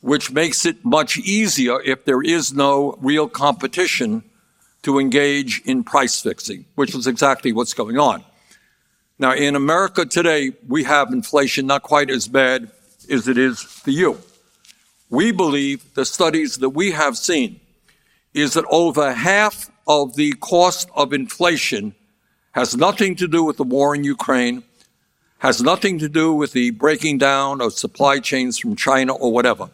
which 0.00 0.30
makes 0.30 0.66
it 0.66 0.84
much 0.84 1.16
easier 1.18 1.80
if 1.82 2.04
there 2.04 2.22
is 2.22 2.52
no 2.52 2.98
real 3.00 3.28
competition 3.28 4.22
to 4.82 4.98
engage 4.98 5.60
in 5.64 5.84
price 5.84 6.20
fixing, 6.20 6.64
which 6.74 6.94
is 6.94 7.06
exactly 7.06 7.52
what's 7.52 7.74
going 7.74 7.98
on. 7.98 8.22
Now, 9.20 9.34
in 9.34 9.56
America 9.56 10.06
today, 10.06 10.52
we 10.68 10.84
have 10.84 11.12
inflation 11.12 11.66
not 11.66 11.82
quite 11.82 12.08
as 12.08 12.28
bad 12.28 12.70
as 13.10 13.26
it 13.26 13.36
is 13.36 13.60
for 13.60 13.90
you. 13.90 14.18
We 15.10 15.32
believe 15.32 15.94
the 15.94 16.04
studies 16.04 16.58
that 16.58 16.70
we 16.70 16.92
have 16.92 17.16
seen 17.18 17.60
is 18.32 18.54
that 18.54 18.64
over 18.70 19.12
half 19.12 19.70
of 19.88 20.14
the 20.14 20.32
cost 20.34 20.88
of 20.94 21.12
inflation 21.12 21.96
has 22.52 22.76
nothing 22.76 23.16
to 23.16 23.26
do 23.26 23.42
with 23.42 23.56
the 23.56 23.64
war 23.64 23.94
in 23.94 24.04
Ukraine, 24.04 24.62
has 25.38 25.62
nothing 25.62 25.98
to 25.98 26.08
do 26.08 26.32
with 26.32 26.52
the 26.52 26.70
breaking 26.70 27.18
down 27.18 27.60
of 27.60 27.72
supply 27.72 28.20
chains 28.20 28.58
from 28.58 28.76
China 28.76 29.14
or 29.14 29.32
whatever. 29.32 29.70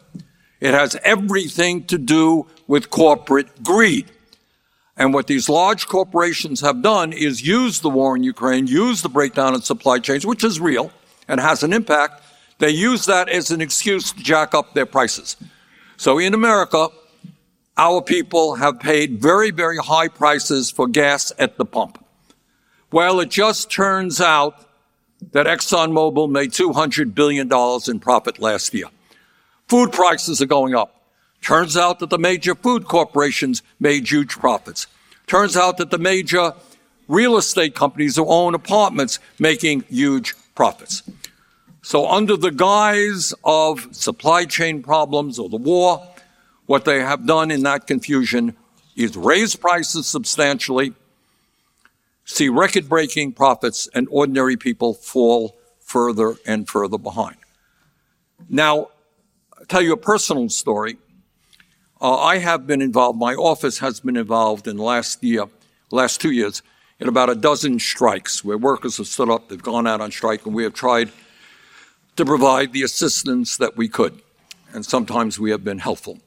It 0.59 0.73
has 0.73 0.95
everything 1.03 1.83
to 1.85 1.97
do 1.99 2.47
with 2.67 2.89
corporate 2.89 3.63
greed. 3.63 4.09
And 4.97 5.13
what 5.13 5.27
these 5.27 5.49
large 5.49 5.87
corporations 5.87 6.61
have 6.61 6.81
done 6.81 7.11
is 7.11 7.45
use 7.45 7.81
the 7.81 7.89
war 7.89 8.15
in 8.15 8.23
Ukraine, 8.23 8.67
use 8.67 9.01
the 9.01 9.09
breakdown 9.09 9.53
in 9.53 9.61
supply 9.61 9.99
chains, 9.99 10.25
which 10.25 10.43
is 10.43 10.59
real 10.59 10.91
and 11.27 11.39
has 11.39 11.63
an 11.63 11.73
impact. 11.73 12.23
They 12.59 12.69
use 12.69 13.05
that 13.05 13.27
as 13.27 13.51
an 13.51 13.59
excuse 13.59 14.13
to 14.13 14.23
jack 14.23 14.53
up 14.53 14.73
their 14.73 14.85
prices. 14.85 15.35
So 15.97 16.17
in 16.17 16.33
America, 16.33 16.87
our 17.77 18.01
people 18.01 18.55
have 18.55 18.79
paid 18.79 19.21
very, 19.21 19.51
very 19.51 19.77
high 19.77 20.07
prices 20.07 20.71
for 20.71 20.87
gas 20.87 21.33
at 21.37 21.57
the 21.57 21.65
pump. 21.65 22.03
Well, 22.91 23.19
it 23.19 23.29
just 23.29 23.69
turns 23.69 24.21
out 24.21 24.65
that 25.31 25.45
ExxonMobil 25.45 26.29
made 26.29 26.51
$200 26.51 27.13
billion 27.13 27.51
in 27.87 27.99
profit 27.99 28.39
last 28.39 28.73
year. 28.73 28.87
Food 29.67 29.91
prices 29.91 30.41
are 30.41 30.45
going 30.45 30.75
up. 30.75 30.94
Turns 31.45 31.77
out 31.77 31.99
that 31.99 32.09
the 32.09 32.17
major 32.17 32.55
food 32.55 32.87
corporations 32.87 33.61
made 33.79 34.09
huge 34.09 34.31
profits. 34.31 34.87
Turns 35.27 35.55
out 35.55 35.77
that 35.77 35.91
the 35.91 35.99
major 35.99 36.53
real 37.07 37.37
estate 37.37 37.75
companies 37.75 38.15
who 38.15 38.25
own 38.25 38.55
apartments 38.55 39.19
making 39.37 39.81
huge 39.81 40.33
profits. 40.55 41.03
So 41.83 42.09
under 42.09 42.35
the 42.35 42.49
guise 42.49 43.31
of 43.43 43.95
supply 43.95 44.45
chain 44.45 44.81
problems 44.81 45.37
or 45.37 45.47
the 45.47 45.57
war, 45.57 46.07
what 46.65 46.83
they 46.83 47.01
have 47.01 47.27
done 47.27 47.51
in 47.51 47.61
that 47.61 47.85
confusion 47.85 48.57
is 48.95 49.15
raise 49.15 49.55
prices 49.55 50.07
substantially, 50.07 50.93
see 52.23 52.49
record 52.49 52.89
breaking 52.89 53.33
profits, 53.33 53.87
and 53.93 54.07
ordinary 54.09 54.57
people 54.57 54.95
fall 54.95 55.55
further 55.79 56.37
and 56.47 56.67
further 56.67 56.97
behind. 56.97 57.37
Now, 58.49 58.89
I'll 59.55 59.65
tell 59.67 59.83
you 59.83 59.93
a 59.93 59.97
personal 59.97 60.49
story. 60.49 60.97
Uh, 62.01 62.17
I 62.17 62.39
have 62.39 62.67
been 62.67 62.81
involved, 62.81 63.17
my 63.17 63.35
office 63.35 63.79
has 63.79 64.01
been 64.01 64.17
involved 64.17 64.67
in 64.67 64.77
the 64.77 64.83
last 64.83 65.23
year, 65.23 65.45
last 65.91 66.19
two 66.19 66.31
years, 66.31 66.61
in 66.99 67.07
about 67.07 67.29
a 67.29 67.35
dozen 67.35 67.79
strikes 67.79 68.43
where 68.43 68.57
workers 68.57 68.97
have 68.97 69.07
stood 69.07 69.29
up, 69.29 69.47
they've 69.47 69.61
gone 69.61 69.87
out 69.87 70.01
on 70.01 70.11
strike, 70.11 70.45
and 70.45 70.53
we 70.53 70.63
have 70.63 70.73
tried 70.73 71.09
to 72.17 72.25
provide 72.25 72.73
the 72.73 72.83
assistance 72.83 73.57
that 73.57 73.77
we 73.77 73.87
could. 73.87 74.21
And 74.73 74.85
sometimes 74.85 75.39
we 75.39 75.51
have 75.51 75.63
been 75.63 75.79
helpful. 75.79 76.19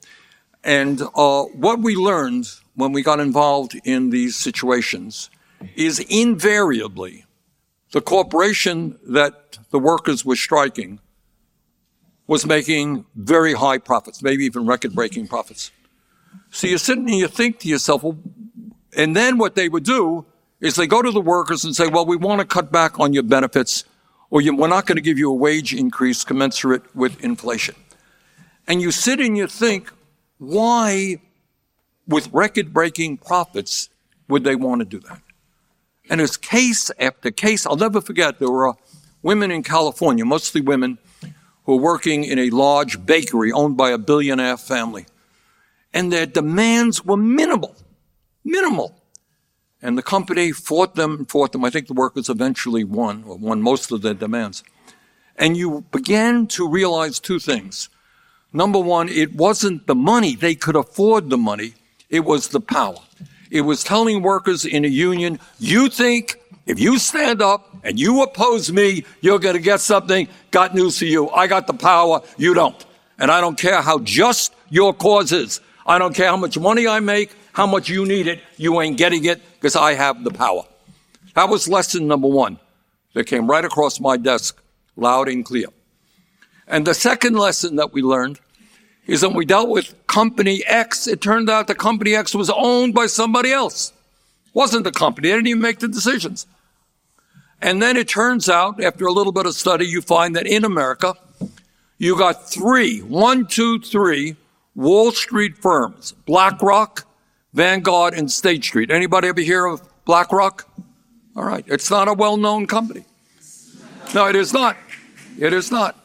And 0.64 1.02
uh, 1.14 1.44
what 1.44 1.81
we 1.81 1.96
learned 1.96 2.46
when 2.74 2.92
we 2.92 3.02
got 3.02 3.20
involved 3.20 3.78
in 3.85 4.11
these 4.11 4.37
situations 4.37 5.31
is 5.76 5.98
invariably 6.09 7.24
the 7.92 8.00
corporation 8.00 8.98
that 9.09 9.59
the 9.70 9.78
workers 9.78 10.24
were 10.24 10.37
striking 10.37 11.00
was 12.28 12.46
making 12.46 13.04
very 13.16 13.54
high 13.54 13.78
profits, 13.78 14.22
maybe 14.22 14.44
even 14.44 14.66
record 14.66 14.94
breaking 14.94 15.26
profits. 15.26 15.72
So 16.50 16.68
you 16.68 16.78
sit 16.78 16.98
and 16.98 17.10
you 17.10 17.26
think 17.26 17.58
to 17.60 17.68
yourself, 17.68 18.04
well, 18.04 18.18
and 18.96 19.16
then 19.16 19.38
what 19.38 19.56
they 19.56 19.68
would 19.68 19.84
do 19.84 20.24
is 20.60 20.76
they 20.76 20.86
go 20.86 21.02
to 21.02 21.10
the 21.10 21.20
workers 21.20 21.64
and 21.64 21.74
say, 21.74 21.88
well, 21.88 22.04
we 22.04 22.16
want 22.16 22.40
to 22.40 22.46
cut 22.46 22.70
back 22.70 23.00
on 23.00 23.12
your 23.12 23.22
benefits 23.22 23.84
or 24.30 24.42
you, 24.42 24.54
we're 24.54 24.68
not 24.68 24.86
going 24.86 24.96
to 24.96 25.02
give 25.02 25.18
you 25.18 25.30
a 25.30 25.34
wage 25.34 25.74
increase 25.74 26.22
commensurate 26.22 26.94
with 26.94 27.22
inflation. 27.24 27.74
And 28.66 28.82
you 28.82 28.90
sit 28.90 29.20
and 29.20 29.36
you 29.36 29.46
think, 29.46 29.90
why, 30.36 31.16
with 32.06 32.28
record 32.32 32.74
breaking 32.74 33.16
profits, 33.18 33.88
would 34.28 34.44
they 34.44 34.54
want 34.54 34.80
to 34.80 34.84
do 34.84 35.00
that? 35.08 35.22
And 36.10 36.20
it's 36.20 36.36
case 36.36 36.90
after 36.98 37.30
case. 37.30 37.66
I'll 37.66 37.76
never 37.76 38.02
forget 38.02 38.38
there 38.38 38.50
were 38.50 38.74
women 39.22 39.50
in 39.50 39.62
California, 39.62 40.26
mostly 40.26 40.60
women, 40.60 40.98
were 41.68 41.76
working 41.76 42.24
in 42.24 42.38
a 42.38 42.48
large 42.48 43.04
bakery 43.04 43.52
owned 43.52 43.76
by 43.76 43.90
a 43.90 43.98
billionaire 43.98 44.57
family. 44.57 45.04
And 45.92 46.11
their 46.11 46.24
demands 46.24 47.04
were 47.04 47.18
minimal, 47.18 47.76
minimal. 48.42 48.98
And 49.83 49.98
the 49.98 50.02
company 50.02 50.50
fought 50.50 50.94
them 50.94 51.16
and 51.18 51.31
fought 51.31 51.52
them. 51.52 51.66
I 51.66 51.70
think 51.70 51.87
the 51.87 51.92
workers 51.92 52.31
eventually 52.31 52.85
won, 52.85 53.22
or 53.26 53.37
won 53.37 53.61
most 53.61 53.92
of 53.92 54.00
their 54.00 54.14
demands. 54.14 54.64
And 55.37 55.59
you 55.59 55.85
began 55.92 56.46
to 56.48 56.66
realize 56.66 57.20
two 57.20 57.38
things. 57.38 57.90
Number 58.50 58.78
one, 58.81 59.11
it 59.11 59.35
wasn't 59.35 59.87
the 59.87 59.94
money. 59.94 60.37
They 60.37 60.54
could 60.54 60.74
afford 60.74 61.28
the 61.28 61.37
money. 61.37 61.74
It 62.09 62.20
was 62.20 62.48
the 62.48 62.61
power. 62.61 63.02
It 63.50 63.61
was 63.61 63.85
telling 63.85 64.22
workers 64.22 64.64
in 64.64 64.87
a 64.87 64.88
union, 64.88 65.38
you 65.59 65.90
think 65.90 66.38
if 66.68 66.78
you 66.78 66.98
stand 66.98 67.40
up 67.40 67.74
and 67.83 67.98
you 67.98 68.22
oppose 68.22 68.70
me, 68.70 69.04
you're 69.22 69.38
going 69.38 69.57
to 69.57 69.61
get 69.61 69.81
something. 69.81 70.28
Got 70.50 70.74
news 70.74 70.98
for 70.98 71.07
you. 71.07 71.31
I 71.31 71.46
got 71.46 71.66
the 71.66 71.72
power. 71.72 72.20
You 72.37 72.52
don't. 72.52 72.85
And 73.18 73.31
I 73.31 73.40
don't 73.40 73.59
care 73.59 73.81
how 73.81 74.00
just 74.00 74.54
your 74.68 74.92
cause 74.92 75.33
is. 75.33 75.62
I 75.87 75.98
don't 75.98 76.14
care 76.14 76.28
how 76.28 76.37
much 76.37 76.59
money 76.59 76.87
I 76.87 77.00
make, 77.00 77.35
how 77.54 77.66
much 77.66 77.88
you 77.88 78.04
need 78.04 78.26
it. 78.26 78.40
You 78.59 78.83
ain't 78.83 78.98
getting 78.98 79.24
it 79.24 79.40
because 79.54 79.76
I 79.76 79.94
have 79.94 80.22
the 80.22 80.31
power. 80.31 80.64
That 81.35 81.48
was 81.48 81.68
lesson 81.68 82.07
number 82.07 82.28
one 82.28 82.59
that 83.14 83.24
came 83.24 83.46
right 83.48 83.64
across 83.64 83.98
my 83.98 84.18
desk, 84.18 84.61
loud 84.94 85.31
and 85.31 85.46
clear. 85.46 85.68
And 86.66 86.87
the 86.87 86.92
second 86.92 87.35
lesson 87.38 87.76
that 87.76 87.94
we 87.94 88.02
learned 88.02 88.40
is 89.07 89.22
that 89.22 89.28
when 89.28 89.38
we 89.38 89.46
dealt 89.46 89.70
with 89.70 89.94
company 90.07 90.62
X, 90.66 91.07
it 91.07 91.22
turned 91.22 91.48
out 91.48 91.66
the 91.66 91.74
company 91.74 92.14
X 92.14 92.35
was 92.35 92.50
owned 92.50 92.92
by 92.92 93.07
somebody 93.07 93.52
else. 93.52 93.94
Wasn't 94.52 94.85
the 94.85 94.92
company. 94.92 95.31
They 95.31 95.35
didn't 95.35 95.46
even 95.46 95.62
make 95.62 95.78
the 95.78 95.88
decisions. 95.88 96.46
And 97.60 97.82
then 97.82 97.96
it 97.96 98.08
turns 98.08 98.48
out, 98.48 98.82
after 98.82 99.06
a 99.06 99.12
little 99.12 99.32
bit 99.32 99.46
of 99.46 99.54
study, 99.54 99.86
you 99.86 100.00
find 100.00 100.36
that 100.36 100.46
in 100.46 100.64
America, 100.64 101.14
you 101.98 102.16
got 102.16 102.48
three, 102.48 103.00
one, 103.00 103.46
two, 103.46 103.80
three 103.80 104.36
Wall 104.76 105.10
Street 105.10 105.58
firms, 105.58 106.12
BlackRock, 106.24 107.04
Vanguard, 107.52 108.14
and 108.14 108.30
State 108.30 108.62
Street. 108.62 108.90
Anybody 108.92 109.28
ever 109.28 109.40
hear 109.40 109.66
of 109.66 109.82
BlackRock? 110.04 110.68
All 111.34 111.44
right. 111.44 111.64
It's 111.66 111.90
not 111.90 112.06
a 112.06 112.12
well-known 112.12 112.68
company. 112.68 113.04
No, 114.14 114.28
it 114.28 114.36
is 114.36 114.52
not. 114.52 114.76
It 115.38 115.52
is 115.52 115.72
not. 115.72 115.96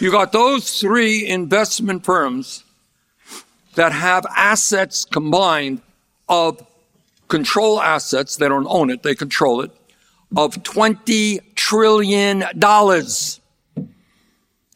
You 0.00 0.10
got 0.10 0.32
those 0.32 0.80
three 0.80 1.26
investment 1.26 2.04
firms 2.04 2.64
that 3.76 3.92
have 3.92 4.26
assets 4.36 5.04
combined 5.04 5.82
of 6.28 6.66
control 7.28 7.80
assets. 7.80 8.36
They 8.36 8.48
don't 8.48 8.66
own 8.68 8.90
it. 8.90 9.04
They 9.04 9.14
control 9.14 9.60
it 9.60 9.70
of 10.36 10.62
$20 10.62 11.54
trillion. 11.54 12.44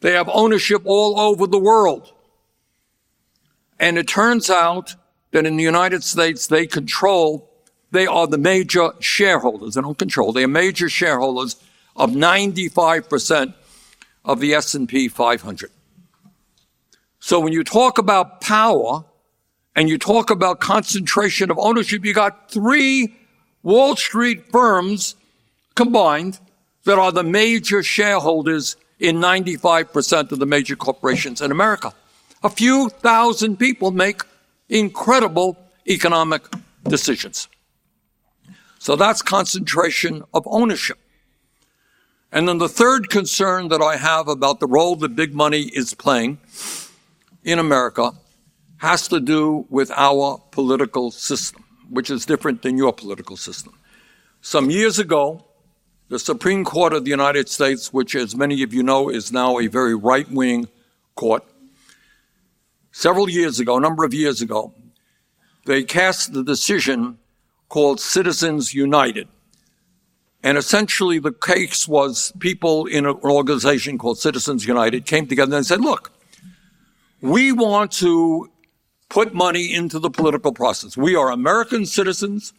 They 0.01 0.13
have 0.13 0.29
ownership 0.31 0.81
all 0.85 1.19
over 1.19 1.47
the 1.47 1.59
world. 1.59 2.11
And 3.79 3.97
it 3.97 4.07
turns 4.07 4.49
out 4.49 4.95
that 5.31 5.45
in 5.45 5.57
the 5.57 5.63
United 5.63 6.03
States, 6.03 6.47
they 6.47 6.65
control, 6.67 7.49
they 7.91 8.05
are 8.05 8.27
the 8.27 8.37
major 8.37 8.91
shareholders. 8.99 9.73
They 9.73 9.81
don't 9.81 9.97
control, 9.97 10.31
they 10.31 10.43
are 10.43 10.49
major 10.49 10.89
shareholders 10.89 11.57
of 11.95 12.11
95% 12.11 13.53
of 14.23 14.39
the 14.39 14.53
S&P 14.53 15.07
500. 15.07 15.71
So 17.19 17.39
when 17.39 17.53
you 17.53 17.63
talk 17.63 17.97
about 17.97 18.41
power 18.41 19.03
and 19.75 19.89
you 19.89 19.97
talk 19.97 20.29
about 20.29 20.59
concentration 20.59 21.49
of 21.49 21.57
ownership, 21.57 22.05
you 22.05 22.13
got 22.13 22.51
three 22.51 23.15
Wall 23.63 23.95
Street 23.95 24.51
firms 24.51 25.15
combined 25.75 26.39
that 26.85 26.97
are 26.97 27.11
the 27.11 27.23
major 27.23 27.83
shareholders 27.83 28.75
in 28.99 29.17
95% 29.17 30.31
of 30.31 30.39
the 30.39 30.45
major 30.45 30.75
corporations 30.75 31.41
in 31.41 31.51
America. 31.51 31.93
A 32.43 32.49
few 32.49 32.89
thousand 32.89 33.57
people 33.57 33.91
make 33.91 34.23
incredible 34.69 35.57
economic 35.87 36.43
decisions. 36.83 37.47
So 38.79 38.95
that's 38.95 39.21
concentration 39.21 40.23
of 40.33 40.43
ownership. 40.47 40.99
And 42.31 42.47
then 42.47 42.57
the 42.57 42.69
third 42.69 43.09
concern 43.09 43.69
that 43.69 43.81
I 43.81 43.95
have 43.97 44.27
about 44.27 44.59
the 44.59 44.67
role 44.67 44.95
that 44.97 45.15
big 45.15 45.33
money 45.33 45.63
is 45.73 45.93
playing 45.93 46.37
in 47.43 47.59
America 47.59 48.11
has 48.77 49.07
to 49.07 49.19
do 49.19 49.65
with 49.69 49.89
our 49.91 50.41
political 50.51 51.11
system, 51.11 51.63
which 51.89 52.09
is 52.09 52.25
different 52.25 52.61
than 52.61 52.77
your 52.77 52.93
political 52.93 53.37
system. 53.37 53.73
Some 54.41 54.69
years 54.69 54.99
ago, 54.99 55.45
the 56.07 56.19
Supreme 56.19 56.63
Court 56.63 56.93
of 56.93 57.03
the 57.03 57.09
United 57.09 57.49
States, 57.49 57.91
which, 57.91 58.15
as 58.15 58.35
many 58.35 58.61
of 58.63 58.73
you 58.73 58.83
know, 58.83 59.09
is 59.09 59.31
now 59.31 59.59
a 59.59 59.67
very 59.67 59.95
right 59.95 60.29
wing 60.31 60.67
court, 61.15 61.43
several 62.91 63.29
years 63.29 63.59
ago, 63.59 63.77
a 63.77 63.81
number 63.81 64.03
of 64.03 64.13
years 64.13 64.41
ago, 64.41 64.73
they 65.65 65.83
cast 65.83 66.33
the 66.33 66.43
decision 66.43 67.17
called 67.69 67.99
Citizens 67.99 68.73
United. 68.73 69.27
And 70.43 70.59
essentially, 70.59 71.17
the 71.17 71.31
case 71.31 71.87
was 71.87 72.31
people 72.37 72.85
in 72.85 73.07
an 73.07 73.17
organization 73.23 73.97
called 73.97 74.19
Citizens 74.19 74.67
United 74.67 75.07
came 75.07 75.25
together 75.25 75.57
and 75.57 75.65
said, 75.65 75.81
look, 75.81 76.11
we 77.19 77.51
want 77.51 77.91
to 77.93 78.51
put 79.09 79.33
money 79.33 79.73
into 79.73 79.97
the 79.97 80.11
political 80.11 80.51
process. 80.51 80.95
We 80.95 81.15
are 81.15 81.31
American 81.31 81.87
citizens. 81.87 82.53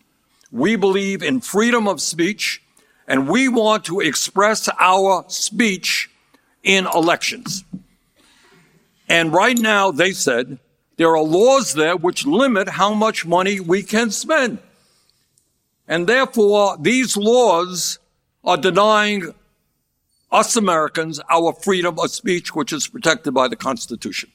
We 0.50 0.74
believe 0.74 1.22
in 1.22 1.40
freedom 1.40 1.86
of 1.86 2.00
speech, 2.00 2.60
and 3.06 3.28
we 3.28 3.48
want 3.48 3.84
to 3.84 4.00
express 4.00 4.68
our 4.78 5.24
speech 5.28 6.10
in 6.62 6.86
elections. 6.86 7.64
And 9.08 9.32
right 9.32 9.56
now, 9.56 9.92
they 9.92 10.12
said, 10.12 10.58
there 10.96 11.14
are 11.14 11.22
laws 11.22 11.74
there 11.74 11.96
which 11.96 12.26
limit 12.26 12.68
how 12.68 12.94
much 12.94 13.26
money 13.26 13.60
we 13.60 13.82
can 13.82 14.10
spend. 14.10 14.58
And 15.86 16.06
therefore, 16.06 16.76
these 16.80 17.16
laws 17.16 17.98
are 18.42 18.56
denying 18.56 19.34
us 20.32 20.56
Americans 20.56 21.20
our 21.30 21.52
freedom 21.52 21.98
of 21.98 22.10
speech, 22.10 22.54
which 22.54 22.72
is 22.72 22.88
protected 22.88 23.34
by 23.34 23.46
the 23.46 23.56
Constitution. 23.56 24.30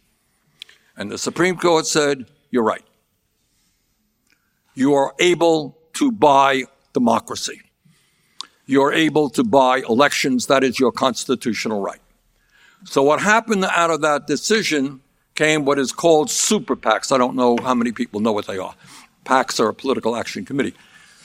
And 0.96 1.12
the 1.12 1.18
Supreme 1.18 1.58
Court 1.58 1.86
said, 1.86 2.28
You're 2.52 2.64
right. 2.64 2.86
You 4.74 4.94
are 4.94 5.14
able 5.20 5.78
to 5.94 6.12
buy 6.12 6.66
democracy. 6.94 7.62
You're 8.72 8.94
able 8.94 9.30
to 9.32 9.44
buy 9.44 9.84
elections. 9.90 10.48
That 10.48 10.64
is 10.64 10.80
your 10.80 10.94
constitutional 10.94 11.82
right. 11.82 12.00
So, 12.86 13.04
what 13.04 13.22
happened 13.22 13.66
out 13.66 13.92
of 13.92 14.00
that 14.02 14.28
decision 14.28 15.02
came 15.36 15.66
what 15.66 15.78
is 15.78 15.92
called 15.92 16.30
super 16.30 16.78
PACs. 16.78 17.12
I 17.12 17.18
don't 17.18 17.36
know 17.36 17.58
how 17.62 17.74
many 17.74 17.92
people 17.92 18.22
know 18.22 18.32
what 18.32 18.48
they 18.48 18.58
are. 18.58 18.74
PACs 19.26 19.60
are 19.60 19.68
a 19.68 19.74
political 19.74 20.16
action 20.16 20.46
committee. 20.46 20.74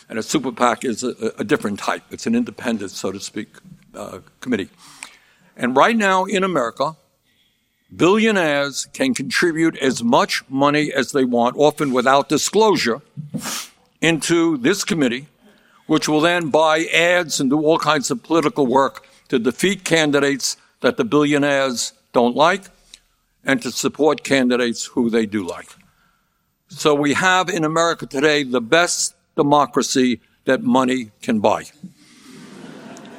And 0.09 0.18
a 0.18 0.24
super 0.24 0.50
PAC 0.50 0.85
is 0.85 1.04
a, 1.04 1.14
a 1.38 1.44
different 1.44 1.78
type. 1.78 2.02
It's 2.11 2.26
an 2.26 2.35
independent, 2.35 2.90
so 2.90 3.12
to 3.12 3.20
speak, 3.20 3.48
uh, 3.94 4.18
committee. 4.40 4.70
And 5.56 5.76
right 5.76 5.96
now 5.96 6.24
in 6.24 6.42
America, 6.42 6.96
billionaires 7.94 8.87
can 8.92 9.14
contribute 9.14 9.76
as 9.78 10.02
much 10.02 10.42
money 10.48 10.92
as 10.92 11.12
they 11.12 11.24
want, 11.24 11.54
often 11.56 11.92
without 11.92 12.28
disclosure, 12.28 13.02
into 14.00 14.56
this 14.59 14.82
committee, 14.82 15.28
which 15.87 16.09
will 16.09 16.20
then 16.20 16.51
buy 16.51 16.85
ads 16.87 17.40
and 17.40 17.51
do 17.51 17.62
all 17.62 17.79
kinds 17.79 18.11
of 18.11 18.22
political 18.22 18.66
work 18.66 19.07
to 19.29 19.38
defeat 19.38 19.85
candidates 19.85 20.57
that 20.81 20.96
the 20.96 21.05
billionaires 21.05 21.92
don't 22.12 22.37
like 22.37 22.64
and 23.44 23.62
to 23.62 23.70
support 23.70 24.25
candidates 24.25 24.85
who 24.87 25.09
they 25.09 25.27
do 25.27 25.46
like. 25.46 25.68
So 26.68 26.94
we 26.94 27.14
have 27.14 27.49
in 27.49 27.64
America 27.64 28.07
today 28.07 28.42
the 28.42 28.61
best 28.61 29.14
democracy 29.37 30.20
that 30.44 30.62
money 30.62 31.11
can 31.22 31.40
buy. 31.40 31.64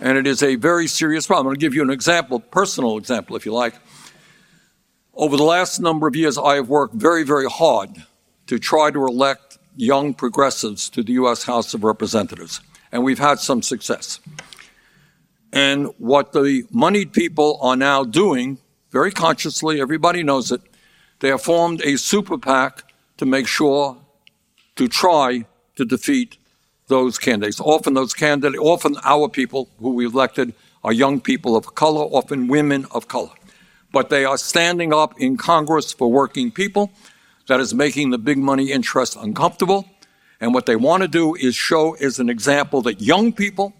And 0.02 0.18
it 0.18 0.28
is 0.28 0.44
a 0.44 0.56
very 0.56 0.88
serious 0.88 1.26
problem. 1.26 1.56
To 1.56 1.60
give 1.60 1.74
you 1.74 1.82
an 1.82 1.90
example, 1.90 2.40
personal 2.40 2.98
example, 2.98 3.36
if 3.36 3.46
you 3.46 3.54
like. 3.54 3.76
Over 5.14 5.38
the 5.38 5.44
last 5.44 5.80
number 5.80 6.08
of 6.08 6.16
years, 6.16 6.38
I 6.38 6.56
have 6.56 6.70
worked 6.70 6.94
very, 6.94 7.24
very 7.24 7.50
hard 7.50 8.04
to 8.48 8.60
try 8.60 8.92
to 8.92 9.08
elect 9.08 9.47
young 9.78 10.14
progressives 10.14 10.90
to 10.90 11.04
the 11.04 11.14
U.S. 11.14 11.44
House 11.44 11.74
of 11.74 11.84
Representatives. 11.84 12.60
And 12.92 13.04
we've 13.04 13.20
had 13.20 13.40
some 13.40 13.62
success. 13.62 14.20
And 15.54 15.94
what 15.98 16.34
the 16.34 16.64
moneyed 16.72 17.14
people 17.14 17.60
are 17.62 17.76
now 17.76 18.04
doing, 18.04 18.58
very 18.92 19.12
consciously, 19.12 19.80
everybody 19.80 20.24
knows 20.24 20.52
it, 20.52 20.62
they 21.20 21.30
have 21.30 21.42
formed 21.42 21.82
a 21.82 21.98
super 21.98 22.38
PAC 22.38 22.92
to 23.18 23.26
make 23.26 23.48
sure, 23.48 23.98
to 24.76 24.88
try 24.88 25.46
to 25.76 25.86
defeat 25.86 26.38
those 26.88 27.18
candidates. 27.18 27.60
Often 27.60 27.94
those 27.94 28.14
candidates, 28.14 28.62
often 28.62 28.96
our 29.04 29.30
people 29.30 29.70
who 29.80 29.94
we 29.94 30.06
elected 30.06 30.54
are 30.84 30.94
young 30.94 31.20
people 31.20 31.56
of 31.56 31.76
color, 31.76 32.04
often 32.04 32.48
women 32.48 32.86
of 32.92 33.08
color. 33.08 33.32
But 33.92 34.10
they 34.10 34.26
are 34.26 34.38
standing 34.38 34.94
up 34.94 35.20
in 35.20 35.38
Congress 35.38 35.92
for 35.92 36.12
working 36.12 36.52
people. 36.52 36.92
That 37.48 37.60
is 37.60 37.74
making 37.74 38.10
the 38.10 38.18
big 38.18 38.38
money 38.38 38.72
interests 38.72 39.16
uncomfortable. 39.16 39.88
And 40.40 40.54
what 40.54 40.66
they 40.66 40.76
want 40.76 41.02
to 41.02 41.08
do 41.08 41.36
is 41.36 41.56
show 41.56 41.94
as 41.96 42.20
an 42.20 42.30
example 42.30 42.82
that 42.84 43.02
young 43.02 43.34
people 43.34 43.74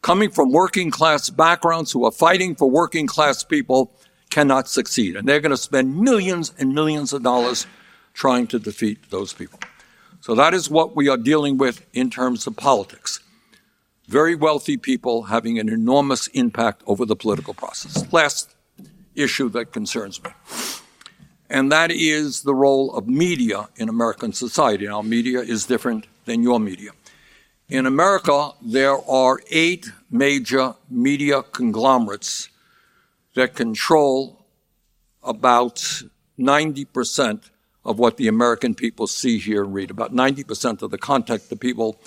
coming 0.00 0.30
from 0.30 0.50
working 0.50 0.90
class 0.90 1.30
backgrounds 1.30 1.92
who 1.92 2.04
are 2.04 2.10
fighting 2.10 2.54
for 2.54 2.68
working 2.68 3.06
class 3.06 3.44
people 3.44 3.92
cannot 4.30 4.68
succeed. 4.68 5.16
And 5.16 5.28
they're 5.28 5.40
going 5.40 5.50
to 5.50 5.56
spend 5.56 5.96
millions 5.96 6.52
and 6.58 6.74
millions 6.74 7.12
of 7.12 7.22
dollars 7.22 7.66
trying 8.14 8.46
to 8.48 8.58
defeat 8.58 9.10
those 9.10 9.32
people. 9.32 9.58
So 10.20 10.34
that 10.34 10.54
is 10.54 10.70
what 10.70 10.96
we 10.96 11.08
are 11.08 11.16
dealing 11.16 11.58
with 11.58 11.84
in 11.92 12.10
terms 12.10 12.46
of 12.46 12.56
politics. 12.56 13.20
Very 14.08 14.34
wealthy 14.34 14.76
people 14.76 15.24
having 15.24 15.58
an 15.58 15.68
enormous 15.68 16.28
impact 16.28 16.82
over 16.86 17.04
the 17.04 17.16
political 17.16 17.54
process. 17.54 18.10
Last 18.12 18.54
issue 19.14 19.48
that 19.50 19.72
concerns 19.72 20.22
me. 20.22 20.30
And 21.52 21.70
that 21.70 21.90
is 21.90 22.44
the 22.44 22.54
role 22.54 22.94
of 22.96 23.06
media 23.06 23.68
in 23.76 23.90
American 23.90 24.32
society. 24.32 24.86
Now, 24.86 25.02
media 25.02 25.40
is 25.40 25.66
different 25.66 26.06
than 26.24 26.42
your 26.42 26.58
media. 26.58 26.92
In 27.68 27.84
America, 27.84 28.52
there 28.62 28.96
are 29.06 29.38
eight 29.50 29.92
major 30.10 30.74
media 30.88 31.42
conglomerates 31.42 32.48
that 33.34 33.54
control 33.54 34.46
about 35.22 35.76
90% 36.38 37.50
of 37.84 37.98
what 37.98 38.16
the 38.16 38.28
American 38.28 38.74
people 38.74 39.06
see, 39.06 39.38
hear, 39.38 39.62
and 39.64 39.74
read. 39.74 39.90
About 39.90 40.14
90% 40.14 40.80
of 40.80 40.90
the 40.90 40.96
content 40.96 41.50
that 41.50 41.60
people 41.60 42.00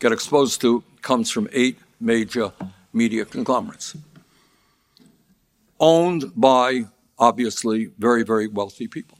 get 0.00 0.10
exposed 0.10 0.60
to 0.62 0.82
comes 1.02 1.30
from 1.30 1.48
eight 1.52 1.78
major 2.00 2.50
media 2.92 3.24
conglomerates, 3.24 3.96
owned 5.78 6.32
by 6.34 6.86
obviously 7.18 7.90
very, 7.98 8.22
very 8.22 8.46
wealthy 8.46 8.88
people. 8.88 9.18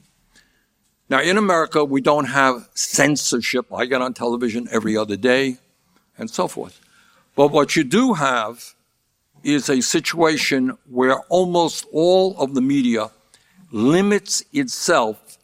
Now, 1.09 1.21
in 1.21 1.37
America, 1.37 1.83
we 1.83 2.01
don't 2.01 2.25
have 2.25 2.69
censorship. 2.75 3.73
I 3.73 3.85
get 3.85 4.01
on 4.01 4.13
television 4.13 4.67
every 4.71 4.95
other 4.95 5.17
day 5.17 5.57
and 6.17 6.29
so 6.29 6.47
forth. 6.47 6.79
But 7.35 7.51
what 7.51 7.75
you 7.75 7.83
do 7.83 8.13
have 8.13 8.75
is 9.43 9.69
a 9.69 9.81
situation 9.81 10.77
where 10.89 11.19
almost 11.29 11.85
all 11.91 12.37
of 12.37 12.53
the 12.53 12.61
media 12.61 13.09
limits 13.71 14.43
itself 14.53 15.37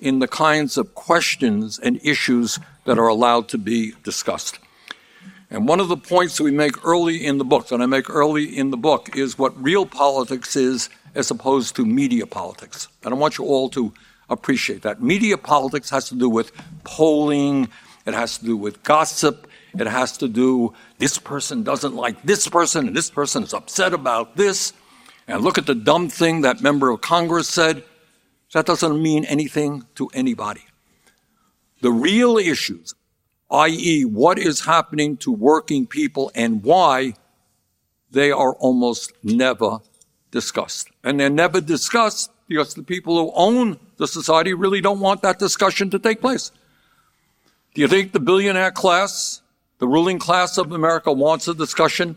in 0.00 0.18
the 0.18 0.28
kinds 0.28 0.76
of 0.76 0.94
questions 0.94 1.78
and 1.78 1.98
issues 2.04 2.58
that 2.84 2.98
are 2.98 3.08
allowed 3.08 3.48
to 3.48 3.58
be 3.58 3.94
discussed. 4.02 4.58
And 5.50 5.68
one 5.68 5.80
of 5.80 5.88
the 5.88 5.96
points 5.96 6.36
that 6.36 6.44
we 6.44 6.50
make 6.50 6.84
early 6.84 7.24
in 7.24 7.38
the 7.38 7.44
book, 7.44 7.68
that 7.68 7.80
I 7.80 7.86
make 7.86 8.08
early 8.08 8.56
in 8.56 8.70
the 8.70 8.76
book, 8.76 9.16
is 9.16 9.38
what 9.38 9.60
real 9.62 9.86
politics 9.86 10.56
is 10.56 10.88
as 11.14 11.30
opposed 11.30 11.76
to 11.76 11.84
media 11.84 12.26
politics. 12.26 12.88
And 13.04 13.14
I 13.14 13.16
want 13.16 13.38
you 13.38 13.44
all 13.44 13.68
to 13.70 13.92
appreciate 14.28 14.82
that. 14.82 15.02
Media 15.02 15.36
politics 15.36 15.90
has 15.90 16.08
to 16.08 16.14
do 16.14 16.28
with 16.28 16.52
polling, 16.84 17.68
it 18.06 18.14
has 18.14 18.38
to 18.38 18.44
do 18.44 18.56
with 18.56 18.82
gossip, 18.82 19.46
it 19.78 19.86
has 19.86 20.16
to 20.18 20.28
do 20.28 20.72
this 20.98 21.18
person 21.18 21.62
doesn't 21.62 21.94
like 21.94 22.22
this 22.22 22.46
person, 22.48 22.88
and 22.88 22.96
this 22.96 23.10
person 23.10 23.42
is 23.42 23.54
upset 23.54 23.94
about 23.94 24.36
this. 24.36 24.72
And 25.26 25.42
look 25.42 25.58
at 25.58 25.66
the 25.66 25.74
dumb 25.74 26.08
thing 26.08 26.42
that 26.42 26.60
member 26.60 26.90
of 26.90 27.00
Congress 27.00 27.48
said. 27.48 27.84
That 28.52 28.66
doesn't 28.66 29.00
mean 29.00 29.24
anything 29.24 29.86
to 29.94 30.08
anybody. 30.12 30.64
The 31.80 31.90
real 31.90 32.36
issues, 32.36 32.94
i.e., 33.50 34.04
what 34.04 34.38
is 34.38 34.66
happening 34.66 35.16
to 35.18 35.32
working 35.32 35.86
people 35.86 36.30
and 36.34 36.62
why, 36.62 37.14
they 38.10 38.30
are 38.30 38.52
almost 38.54 39.12
never 39.24 39.78
discussed. 40.30 40.91
And 41.04 41.18
they're 41.18 41.30
never 41.30 41.60
discussed 41.60 42.30
because 42.48 42.74
the 42.74 42.82
people 42.82 43.16
who 43.16 43.32
own 43.34 43.78
the 43.96 44.06
society 44.06 44.54
really 44.54 44.80
don't 44.80 45.00
want 45.00 45.22
that 45.22 45.38
discussion 45.38 45.90
to 45.90 45.98
take 45.98 46.20
place. 46.20 46.50
Do 47.74 47.80
you 47.80 47.88
think 47.88 48.12
the 48.12 48.20
billionaire 48.20 48.70
class, 48.70 49.40
the 49.78 49.88
ruling 49.88 50.18
class 50.18 50.58
of 50.58 50.72
America, 50.72 51.12
wants 51.12 51.48
a 51.48 51.54
discussion 51.54 52.16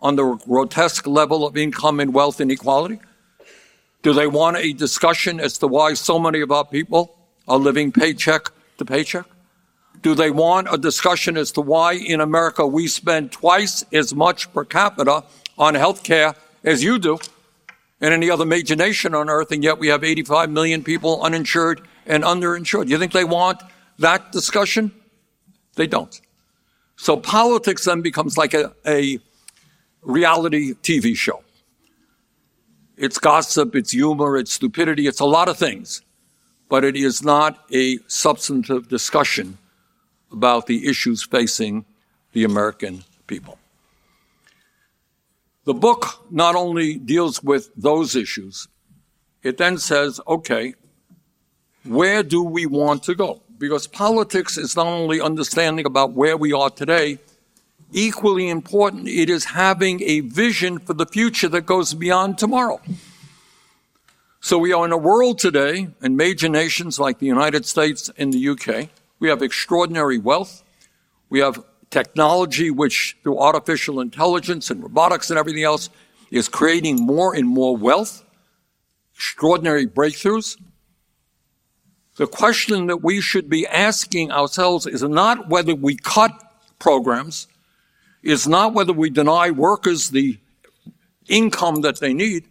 on 0.00 0.16
the 0.16 0.34
grotesque 0.34 1.06
level 1.06 1.46
of 1.46 1.56
income 1.56 2.00
and 2.00 2.14
wealth 2.14 2.40
inequality? 2.40 3.00
Do 4.02 4.12
they 4.12 4.26
want 4.26 4.56
a 4.56 4.72
discussion 4.72 5.40
as 5.40 5.58
to 5.58 5.66
why 5.66 5.94
so 5.94 6.18
many 6.18 6.40
of 6.40 6.50
our 6.50 6.64
people 6.64 7.16
are 7.46 7.58
living 7.58 7.92
paycheck 7.92 8.50
to 8.78 8.84
paycheck? 8.84 9.26
Do 10.02 10.14
they 10.14 10.30
want 10.30 10.68
a 10.72 10.78
discussion 10.78 11.36
as 11.36 11.52
to 11.52 11.60
why 11.60 11.92
in 11.94 12.20
America 12.20 12.66
we 12.66 12.88
spend 12.88 13.30
twice 13.30 13.84
as 13.92 14.14
much 14.14 14.52
per 14.52 14.64
capita 14.64 15.24
on 15.56 15.74
health 15.74 16.02
care 16.02 16.34
as 16.64 16.82
you 16.82 16.98
do 16.98 17.18
and 18.02 18.12
any 18.12 18.28
other 18.28 18.44
major 18.44 18.74
nation 18.74 19.14
on 19.14 19.30
earth, 19.30 19.52
and 19.52 19.62
yet 19.62 19.78
we 19.78 19.86
have 19.86 20.02
85 20.02 20.50
million 20.50 20.82
people 20.82 21.22
uninsured 21.22 21.86
and 22.04 22.24
underinsured? 22.24 22.88
You 22.88 22.98
think 22.98 23.12
they 23.12 23.24
want 23.24 23.62
that 24.00 24.32
discussion? 24.32 24.90
They 25.76 25.86
don't. 25.86 26.20
So 26.96 27.16
politics 27.16 27.84
then 27.84 28.02
becomes 28.02 28.36
like 28.36 28.54
a, 28.54 28.72
a 28.84 29.20
reality 30.02 30.74
TV 30.74 31.16
show. 31.16 31.44
It's 32.96 33.18
gossip, 33.18 33.74
it's 33.76 33.92
humor, 33.92 34.36
it's 34.36 34.52
stupidity, 34.52 35.06
it's 35.06 35.20
a 35.20 35.24
lot 35.24 35.48
of 35.48 35.56
things, 35.56 36.02
but 36.68 36.84
it 36.84 36.96
is 36.96 37.22
not 37.22 37.64
a 37.72 37.98
substantive 38.08 38.88
discussion 38.88 39.58
about 40.32 40.66
the 40.66 40.88
issues 40.88 41.22
facing 41.22 41.84
the 42.32 42.44
American 42.44 43.04
people. 43.26 43.58
The 45.64 45.74
book 45.74 46.24
not 46.30 46.56
only 46.56 46.96
deals 46.96 47.42
with 47.42 47.70
those 47.76 48.16
issues, 48.16 48.66
it 49.42 49.58
then 49.58 49.78
says, 49.78 50.20
okay, 50.26 50.74
where 51.84 52.22
do 52.22 52.42
we 52.42 52.66
want 52.66 53.04
to 53.04 53.14
go? 53.14 53.42
Because 53.58 53.86
politics 53.86 54.56
is 54.58 54.74
not 54.74 54.86
only 54.86 55.20
understanding 55.20 55.86
about 55.86 56.12
where 56.12 56.36
we 56.36 56.52
are 56.52 56.70
today, 56.70 57.18
equally 57.92 58.48
important, 58.48 59.08
it 59.08 59.30
is 59.30 59.44
having 59.44 60.02
a 60.02 60.20
vision 60.20 60.78
for 60.78 60.94
the 60.94 61.06
future 61.06 61.48
that 61.48 61.66
goes 61.66 61.94
beyond 61.94 62.38
tomorrow. 62.38 62.80
So 64.40 64.58
we 64.58 64.72
are 64.72 64.84
in 64.84 64.90
a 64.90 64.96
world 64.96 65.38
today, 65.38 65.88
in 66.02 66.16
major 66.16 66.48
nations 66.48 66.98
like 66.98 67.20
the 67.20 67.26
United 67.26 67.66
States 67.66 68.10
and 68.18 68.32
the 68.32 68.48
UK, 68.48 68.88
we 69.20 69.28
have 69.28 69.42
extraordinary 69.42 70.18
wealth. 70.18 70.64
We 71.30 71.38
have 71.38 71.64
technology, 71.92 72.70
which 72.70 73.16
through 73.22 73.38
artificial 73.38 74.00
intelligence 74.00 74.70
and 74.70 74.82
robotics 74.82 75.30
and 75.30 75.38
everything 75.38 75.62
else 75.62 75.90
is 76.30 76.48
creating 76.48 76.96
more 76.96 77.34
and 77.34 77.46
more 77.46 77.76
wealth, 77.76 78.24
extraordinary 79.14 79.86
breakthroughs. 79.86 80.58
The 82.16 82.26
question 82.26 82.86
that 82.86 83.02
we 83.02 83.20
should 83.20 83.48
be 83.48 83.66
asking 83.66 84.32
ourselves 84.32 84.86
is 84.86 85.02
not 85.02 85.48
whether 85.48 85.74
we 85.74 85.96
cut 85.96 86.32
programs, 86.78 87.46
is 88.22 88.48
not 88.48 88.72
whether 88.72 88.92
we 88.92 89.10
deny 89.10 89.50
workers 89.50 90.10
the 90.10 90.38
income 91.28 91.82
that 91.82 92.00
they 92.00 92.14
need. 92.14 92.44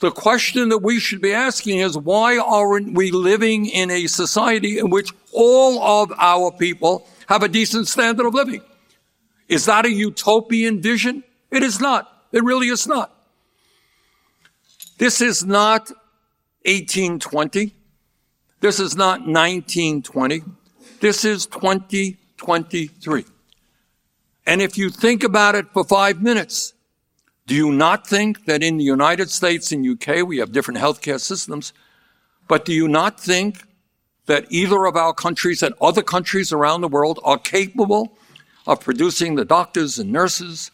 The 0.00 0.10
question 0.10 0.70
that 0.70 0.78
we 0.78 0.98
should 0.98 1.20
be 1.20 1.32
asking 1.32 1.78
is 1.78 1.96
why 1.96 2.38
aren't 2.38 2.94
we 2.94 3.10
living 3.10 3.66
in 3.66 3.90
a 3.90 4.06
society 4.06 4.78
in 4.78 4.90
which 4.90 5.12
all 5.32 5.80
of 6.02 6.12
our 6.18 6.50
people 6.50 7.06
have 7.26 7.42
a 7.42 7.48
decent 7.48 7.88
standard 7.88 8.26
of 8.26 8.34
living? 8.34 8.62
Is 9.48 9.66
that 9.66 9.84
a 9.84 9.90
utopian 9.90 10.80
vision? 10.80 11.24
It 11.50 11.62
is 11.62 11.80
not. 11.80 12.10
It 12.32 12.42
really 12.42 12.68
is 12.68 12.86
not. 12.86 13.12
This 14.98 15.20
is 15.20 15.44
not 15.44 15.88
1820. 16.64 17.74
This 18.60 18.78
is 18.78 18.96
not 18.96 19.20
1920. 19.20 20.42
This 21.00 21.24
is 21.24 21.46
2023. 21.46 23.24
And 24.46 24.62
if 24.62 24.78
you 24.78 24.90
think 24.90 25.24
about 25.24 25.54
it 25.54 25.66
for 25.72 25.84
five 25.84 26.22
minutes, 26.22 26.74
do 27.46 27.54
you 27.54 27.72
not 27.72 28.06
think 28.06 28.44
that 28.46 28.62
in 28.62 28.76
the 28.76 28.84
United 28.84 29.30
States 29.30 29.72
and 29.72 29.86
UK 29.86 30.26
we 30.26 30.38
have 30.38 30.52
different 30.52 30.80
healthcare 30.80 31.20
systems? 31.20 31.72
But 32.48 32.64
do 32.64 32.72
you 32.72 32.88
not 32.88 33.18
think 33.18 33.64
that 34.32 34.46
either 34.48 34.86
of 34.86 34.96
our 34.96 35.12
countries 35.12 35.62
and 35.62 35.74
other 35.78 36.00
countries 36.00 36.54
around 36.54 36.80
the 36.80 36.88
world 36.88 37.20
are 37.22 37.36
capable 37.36 38.16
of 38.66 38.80
producing 38.80 39.34
the 39.34 39.44
doctors 39.44 39.98
and 39.98 40.10
nurses 40.10 40.70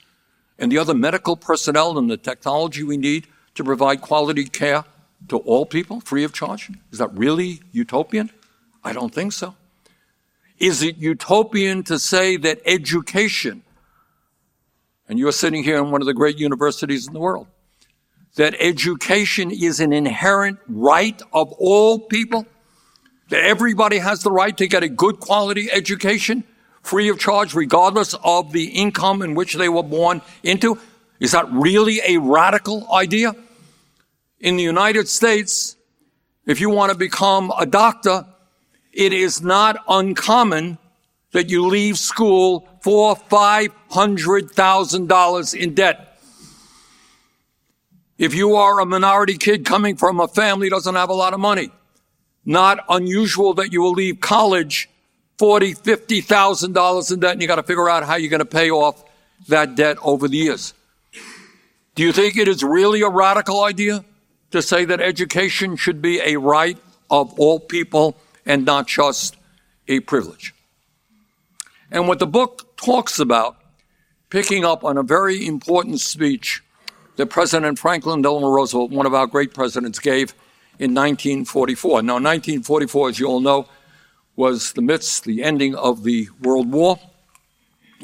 and 0.60 0.70
the 0.70 0.78
other 0.78 0.94
medical 0.94 1.36
personnel 1.36 1.98
and 1.98 2.08
the 2.08 2.16
technology 2.16 2.84
we 2.84 2.96
need 2.96 3.26
to 3.56 3.64
provide 3.64 4.00
quality 4.00 4.44
care 4.44 4.84
to 5.28 5.38
all 5.38 5.66
people 5.66 5.98
free 6.00 6.22
of 6.22 6.32
charge? 6.32 6.70
Is 6.92 7.00
that 7.00 7.12
really 7.14 7.60
utopian? 7.72 8.30
I 8.84 8.92
don't 8.92 9.12
think 9.12 9.32
so. 9.32 9.56
Is 10.60 10.80
it 10.84 10.96
utopian 10.96 11.82
to 11.82 11.98
say 11.98 12.36
that 12.36 12.60
education 12.64 13.64
and 15.08 15.18
you're 15.18 15.32
sitting 15.32 15.64
here 15.64 15.78
in 15.78 15.90
one 15.90 16.00
of 16.00 16.06
the 16.06 16.14
great 16.14 16.38
universities 16.38 17.08
in 17.08 17.12
the 17.12 17.18
world, 17.18 17.48
that 18.36 18.54
education 18.60 19.50
is 19.50 19.80
an 19.80 19.92
inherent 19.92 20.60
right 20.68 21.20
of 21.32 21.50
all 21.54 21.98
people, 21.98 22.46
that 23.28 23.44
everybody 23.44 23.98
has 23.98 24.22
the 24.22 24.30
right 24.30 24.56
to 24.56 24.66
get 24.66 24.82
a 24.82 24.88
good 24.88 25.20
quality 25.20 25.70
education 25.70 26.44
free 26.82 27.08
of 27.08 27.18
charge, 27.18 27.54
regardless 27.54 28.14
of 28.24 28.52
the 28.52 28.68
income 28.68 29.20
in 29.22 29.34
which 29.34 29.54
they 29.54 29.68
were 29.68 29.82
born 29.82 30.22
into. 30.42 30.78
Is 31.20 31.32
that 31.32 31.50
really 31.52 32.00
a 32.06 32.16
radical 32.18 32.90
idea? 32.92 33.34
In 34.40 34.56
the 34.56 34.62
United 34.62 35.08
States, 35.08 35.74
if 36.46 36.60
you 36.60 36.70
want 36.70 36.92
to 36.92 36.98
become 36.98 37.52
a 37.58 37.66
doctor, 37.66 38.24
it 38.92 39.12
is 39.12 39.42
not 39.42 39.82
uncommon 39.88 40.78
that 41.32 41.50
you 41.50 41.66
leave 41.66 41.98
school 41.98 42.68
for 42.80 43.16
$500,000 43.16 45.54
in 45.54 45.74
debt. 45.74 46.20
If 48.16 48.32
you 48.34 48.54
are 48.56 48.80
a 48.80 48.86
minority 48.86 49.36
kid 49.36 49.66
coming 49.66 49.96
from 49.96 50.20
a 50.20 50.28
family 50.28 50.70
doesn't 50.70 50.94
have 50.94 51.10
a 51.10 51.14
lot 51.14 51.34
of 51.34 51.40
money, 51.40 51.70
not 52.48 52.82
unusual 52.88 53.52
that 53.52 53.74
you 53.74 53.82
will 53.82 53.92
leave 53.92 54.20
college 54.20 54.88
forty, 55.36 55.74
fifty 55.74 56.22
thousand 56.22 56.72
dollars 56.72 57.12
in 57.12 57.20
debt, 57.20 57.32
and 57.32 57.42
you 57.42 57.46
got 57.46 57.56
to 57.56 57.62
figure 57.62 57.88
out 57.90 58.04
how 58.04 58.16
you're 58.16 58.30
going 58.30 58.38
to 58.40 58.46
pay 58.46 58.70
off 58.70 59.04
that 59.48 59.76
debt 59.76 59.98
over 60.02 60.26
the 60.26 60.38
years. 60.38 60.72
Do 61.94 62.02
you 62.02 62.10
think 62.10 62.36
it 62.36 62.48
is 62.48 62.64
really 62.64 63.02
a 63.02 63.08
radical 63.08 63.62
idea 63.62 64.02
to 64.50 64.62
say 64.62 64.86
that 64.86 65.00
education 65.00 65.76
should 65.76 66.00
be 66.00 66.20
a 66.20 66.36
right 66.36 66.78
of 67.10 67.38
all 67.38 67.60
people 67.60 68.16
and 68.46 68.64
not 68.64 68.86
just 68.86 69.36
a 69.86 70.00
privilege? 70.00 70.54
And 71.90 72.08
what 72.08 72.18
the 72.18 72.26
book 72.26 72.76
talks 72.78 73.18
about, 73.18 73.56
picking 74.30 74.64
up 74.64 74.84
on 74.84 74.96
a 74.96 75.02
very 75.02 75.46
important 75.46 76.00
speech 76.00 76.62
that 77.16 77.26
President 77.26 77.78
Franklin 77.78 78.22
Delano 78.22 78.48
Roosevelt, 78.48 78.90
one 78.90 79.04
of 79.04 79.12
our 79.12 79.26
great 79.26 79.52
presidents, 79.52 79.98
gave 79.98 80.34
in 80.78 80.94
1944. 80.94 82.02
Now, 82.02 82.14
1944, 82.14 83.08
as 83.08 83.18
you 83.18 83.26
all 83.26 83.40
know, 83.40 83.68
was 84.36 84.72
the 84.72 84.82
midst, 84.82 85.24
the 85.24 85.42
ending 85.42 85.74
of 85.74 86.04
the 86.04 86.28
World 86.40 86.70
War, 86.70 86.98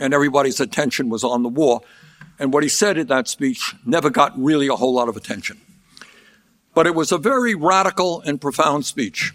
and 0.00 0.12
everybody's 0.12 0.58
attention 0.58 1.08
was 1.08 1.22
on 1.22 1.42
the 1.42 1.48
war. 1.48 1.80
And 2.38 2.52
what 2.52 2.64
he 2.64 2.68
said 2.68 2.98
in 2.98 3.06
that 3.06 3.28
speech 3.28 3.74
never 3.86 4.10
got 4.10 4.36
really 4.36 4.66
a 4.66 4.74
whole 4.74 4.92
lot 4.92 5.08
of 5.08 5.16
attention. 5.16 5.60
But 6.74 6.88
it 6.88 6.94
was 6.96 7.12
a 7.12 7.18
very 7.18 7.54
radical 7.54 8.20
and 8.22 8.40
profound 8.40 8.84
speech. 8.84 9.32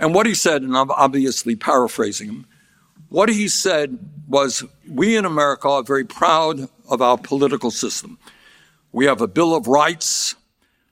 And 0.00 0.12
what 0.12 0.26
he 0.26 0.34
said, 0.34 0.62
and 0.62 0.76
I'm 0.76 0.90
obviously 0.90 1.54
paraphrasing 1.54 2.28
him, 2.28 2.46
what 3.08 3.28
he 3.28 3.46
said 3.46 3.98
was, 4.28 4.64
we 4.88 5.16
in 5.16 5.24
America 5.24 5.68
are 5.68 5.82
very 5.82 6.04
proud 6.04 6.68
of 6.88 7.00
our 7.00 7.18
political 7.18 7.70
system. 7.70 8.18
We 8.92 9.04
have 9.06 9.20
a 9.20 9.28
Bill 9.28 9.54
of 9.54 9.68
Rights 9.68 10.34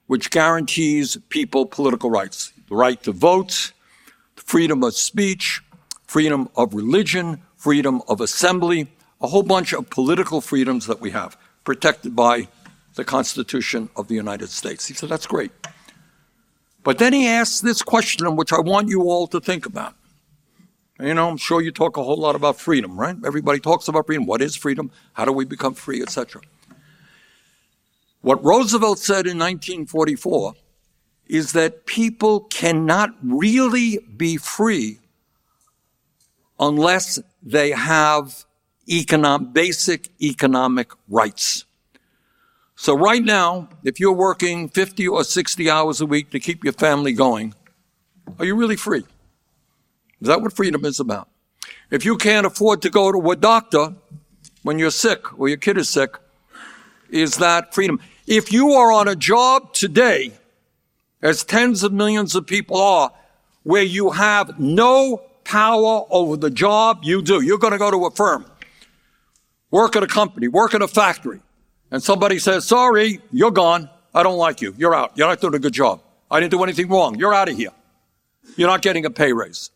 which 0.08 0.30
guarantees 0.30 1.16
people 1.28 1.64
political 1.64 2.10
rights, 2.10 2.52
the 2.68 2.74
right 2.74 3.00
to 3.04 3.12
vote, 3.12 3.72
the 4.34 4.42
freedom 4.42 4.82
of 4.82 4.94
speech, 4.94 5.62
freedom 6.06 6.48
of 6.56 6.74
religion, 6.74 7.40
freedom 7.56 8.02
of 8.08 8.20
assembly, 8.20 8.88
a 9.20 9.28
whole 9.28 9.42
bunch 9.42 9.72
of 9.72 9.88
political 9.90 10.40
freedoms 10.40 10.86
that 10.86 11.00
we 11.00 11.10
have 11.10 11.36
protected 11.62 12.16
by 12.16 12.48
the 12.94 13.04
Constitution 13.04 13.90
of 13.96 14.08
the 14.08 14.14
United 14.14 14.48
States. 14.48 14.86
He 14.86 14.94
said, 14.94 15.08
that's 15.08 15.26
great. 15.26 15.52
But 16.82 16.98
then 16.98 17.12
he 17.12 17.28
asked 17.28 17.62
this 17.62 17.82
question, 17.82 18.34
which 18.34 18.52
I 18.52 18.60
want 18.60 18.88
you 18.88 19.02
all 19.02 19.26
to 19.28 19.40
think 19.40 19.66
about. 19.66 19.94
You 20.98 21.14
know, 21.14 21.28
I'm 21.28 21.36
sure 21.36 21.60
you 21.60 21.70
talk 21.70 21.96
a 21.96 22.02
whole 22.02 22.16
lot 22.16 22.34
about 22.34 22.58
freedom, 22.58 22.98
right? 22.98 23.16
Everybody 23.26 23.60
talks 23.60 23.88
about 23.88 24.06
freedom. 24.06 24.26
What 24.26 24.40
is 24.40 24.56
freedom? 24.56 24.90
How 25.12 25.24
do 25.26 25.32
we 25.32 25.44
become 25.44 25.74
free, 25.74 26.00
etc. 26.02 26.40
What 28.28 28.44
Roosevelt 28.44 28.98
said 28.98 29.26
in 29.26 29.38
1944 29.38 30.52
is 31.28 31.52
that 31.52 31.86
people 31.86 32.40
cannot 32.40 33.14
really 33.22 34.00
be 34.18 34.36
free 34.36 34.98
unless 36.60 37.18
they 37.42 37.70
have 37.70 38.44
economic, 38.86 39.54
basic 39.54 40.10
economic 40.20 40.90
rights. 41.08 41.64
So 42.76 42.94
right 42.94 43.24
now, 43.24 43.70
if 43.82 43.98
you're 43.98 44.12
working 44.12 44.68
50 44.68 45.08
or 45.08 45.24
60 45.24 45.70
hours 45.70 46.02
a 46.02 46.04
week 46.04 46.28
to 46.32 46.38
keep 46.38 46.64
your 46.64 46.74
family 46.74 47.14
going, 47.14 47.54
are 48.38 48.44
you 48.44 48.56
really 48.56 48.76
free? 48.76 49.04
Is 50.20 50.28
that 50.28 50.42
what 50.42 50.52
freedom 50.52 50.84
is 50.84 51.00
about? 51.00 51.30
If 51.90 52.04
you 52.04 52.18
can't 52.18 52.44
afford 52.44 52.82
to 52.82 52.90
go 52.90 53.10
to 53.10 53.30
a 53.30 53.36
doctor 53.36 53.94
when 54.64 54.78
you're 54.78 54.90
sick 54.90 55.40
or 55.40 55.48
your 55.48 55.56
kid 55.56 55.78
is 55.78 55.88
sick, 55.88 56.10
is 57.08 57.38
that 57.38 57.72
freedom? 57.72 57.98
If 58.28 58.52
you 58.52 58.72
are 58.72 58.92
on 58.92 59.08
a 59.08 59.16
job 59.16 59.72
today, 59.72 60.32
as 61.22 61.44
tens 61.44 61.82
of 61.82 61.94
millions 61.94 62.34
of 62.34 62.46
people 62.46 62.76
are, 62.76 63.10
where 63.62 63.82
you 63.82 64.10
have 64.10 64.60
no 64.60 65.22
power 65.44 66.04
over 66.10 66.36
the 66.36 66.50
job 66.50 67.00
you 67.04 67.22
do. 67.22 67.40
You're 67.40 67.56
going 67.56 67.72
to 67.72 67.78
go 67.78 67.90
to 67.90 68.04
a 68.04 68.10
firm, 68.10 68.44
work 69.70 69.96
at 69.96 70.02
a 70.02 70.06
company, 70.06 70.46
work 70.46 70.74
at 70.74 70.82
a 70.82 70.88
factory, 70.88 71.40
and 71.90 72.02
somebody 72.02 72.38
says, 72.38 72.66
sorry, 72.66 73.22
you're 73.32 73.50
gone. 73.50 73.88
I 74.14 74.22
don't 74.22 74.36
like 74.36 74.60
you. 74.60 74.74
You're 74.76 74.94
out. 74.94 75.12
You're 75.14 75.28
not 75.28 75.40
doing 75.40 75.54
a 75.54 75.58
good 75.58 75.72
job. 75.72 76.02
I 76.30 76.38
didn't 76.38 76.50
do 76.50 76.62
anything 76.62 76.90
wrong. 76.90 77.18
You're 77.18 77.32
out 77.32 77.48
of 77.48 77.56
here. 77.56 77.70
You're 78.56 78.68
not 78.68 78.82
getting 78.82 79.06
a 79.06 79.10
pay 79.10 79.32
raise. 79.32 79.70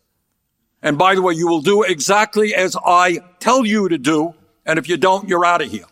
And 0.83 0.95
by 0.95 1.15
the 1.15 1.23
way, 1.23 1.33
you 1.33 1.47
will 1.47 1.61
do 1.61 1.81
exactly 1.81 2.53
as 2.53 2.77
I 2.85 3.19
tell 3.39 3.65
you 3.65 3.89
to 3.89 3.97
do. 3.97 4.35
And 4.63 4.77
if 4.77 4.87
you 4.87 4.97
don't, 4.97 5.27
you're 5.27 5.43
out 5.43 5.63
of 5.63 5.71
here. 5.71 5.85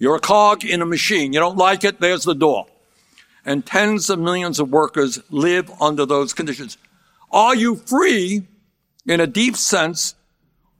You're 0.00 0.16
a 0.16 0.20
cog 0.20 0.64
in 0.64 0.80
a 0.80 0.86
machine. 0.86 1.34
You 1.34 1.40
don't 1.40 1.58
like 1.58 1.84
it, 1.84 2.00
there's 2.00 2.24
the 2.24 2.34
door. 2.34 2.66
And 3.44 3.64
tens 3.64 4.08
of 4.08 4.18
millions 4.18 4.58
of 4.58 4.70
workers 4.70 5.20
live 5.30 5.70
under 5.80 6.06
those 6.06 6.32
conditions. 6.32 6.78
Are 7.30 7.54
you 7.54 7.76
free 7.76 8.46
in 9.06 9.20
a 9.20 9.26
deep 9.26 9.56
sense 9.56 10.14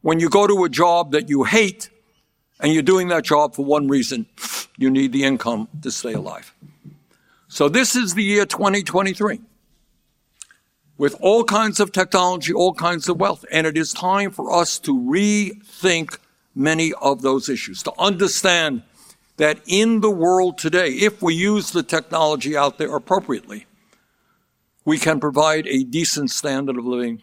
when 0.00 0.20
you 0.20 0.30
go 0.30 0.46
to 0.46 0.64
a 0.64 0.70
job 0.70 1.12
that 1.12 1.28
you 1.28 1.44
hate 1.44 1.90
and 2.60 2.72
you're 2.72 2.82
doing 2.82 3.08
that 3.08 3.24
job 3.24 3.54
for 3.54 3.64
one 3.64 3.88
reason? 3.88 4.24
You 4.78 4.90
need 4.90 5.12
the 5.12 5.24
income 5.24 5.68
to 5.82 5.90
stay 5.90 6.14
alive. 6.14 6.54
So 7.48 7.68
this 7.68 7.94
is 7.94 8.14
the 8.14 8.24
year 8.24 8.46
2023 8.46 9.40
with 10.96 11.14
all 11.20 11.44
kinds 11.44 11.78
of 11.78 11.92
technology, 11.92 12.54
all 12.54 12.72
kinds 12.72 13.06
of 13.08 13.20
wealth. 13.20 13.44
And 13.50 13.66
it 13.66 13.76
is 13.76 13.92
time 13.92 14.30
for 14.30 14.50
us 14.50 14.78
to 14.80 14.94
rethink 14.94 16.18
many 16.54 16.94
of 16.94 17.20
those 17.20 17.50
issues, 17.50 17.82
to 17.82 17.92
understand 17.98 18.82
that 19.40 19.58
in 19.66 20.02
the 20.02 20.10
world 20.10 20.58
today, 20.58 20.90
if 20.90 21.22
we 21.22 21.34
use 21.34 21.70
the 21.70 21.82
technology 21.82 22.54
out 22.54 22.76
there 22.76 22.94
appropriately, 22.94 23.64
we 24.84 24.98
can 24.98 25.18
provide 25.18 25.66
a 25.66 25.82
decent 25.82 26.30
standard 26.30 26.76
of 26.76 26.84
living 26.84 27.22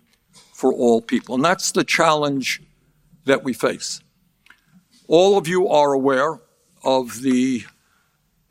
for 0.51 0.73
all 0.73 0.99
people. 0.99 1.35
And 1.35 1.45
that's 1.45 1.71
the 1.71 1.83
challenge 1.83 2.59
that 3.25 3.43
we 3.43 3.53
face. 3.53 4.01
All 5.07 5.37
of 5.37 5.47
you 5.47 5.67
are 5.67 5.93
aware 5.93 6.39
of 6.83 7.21
the 7.21 7.65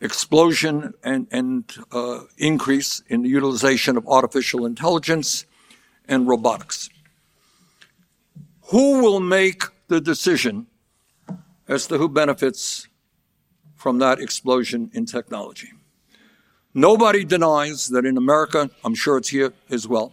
explosion 0.01 0.95
and, 1.03 1.27
and 1.33 1.65
uh, 1.91 2.21
increase 2.39 3.03
in 3.09 3.23
the 3.23 3.29
utilization 3.29 3.97
of 3.97 4.07
artificial 4.07 4.65
intelligence 4.65 5.45
and 6.07 6.29
robotics. 6.29 6.89
Who 8.71 9.03
will 9.03 9.19
make 9.19 9.65
the 9.89 10.01
decision 10.01 10.69
as 11.67 11.89
to 11.89 11.99
who 11.99 12.09
benefits 12.09 12.87
from 13.87 13.99
that 13.99 14.19
explosion 14.19 14.91
in 14.95 15.07
technology. 15.07 15.71
Nobody 16.75 17.25
denies 17.25 17.87
that 17.91 18.05
in 18.05 18.17
America, 18.17 18.69
I'm 18.83 18.97
sure 18.97 19.17
it's 19.17 19.29
here 19.29 19.53
as 19.71 19.87
well, 19.87 20.11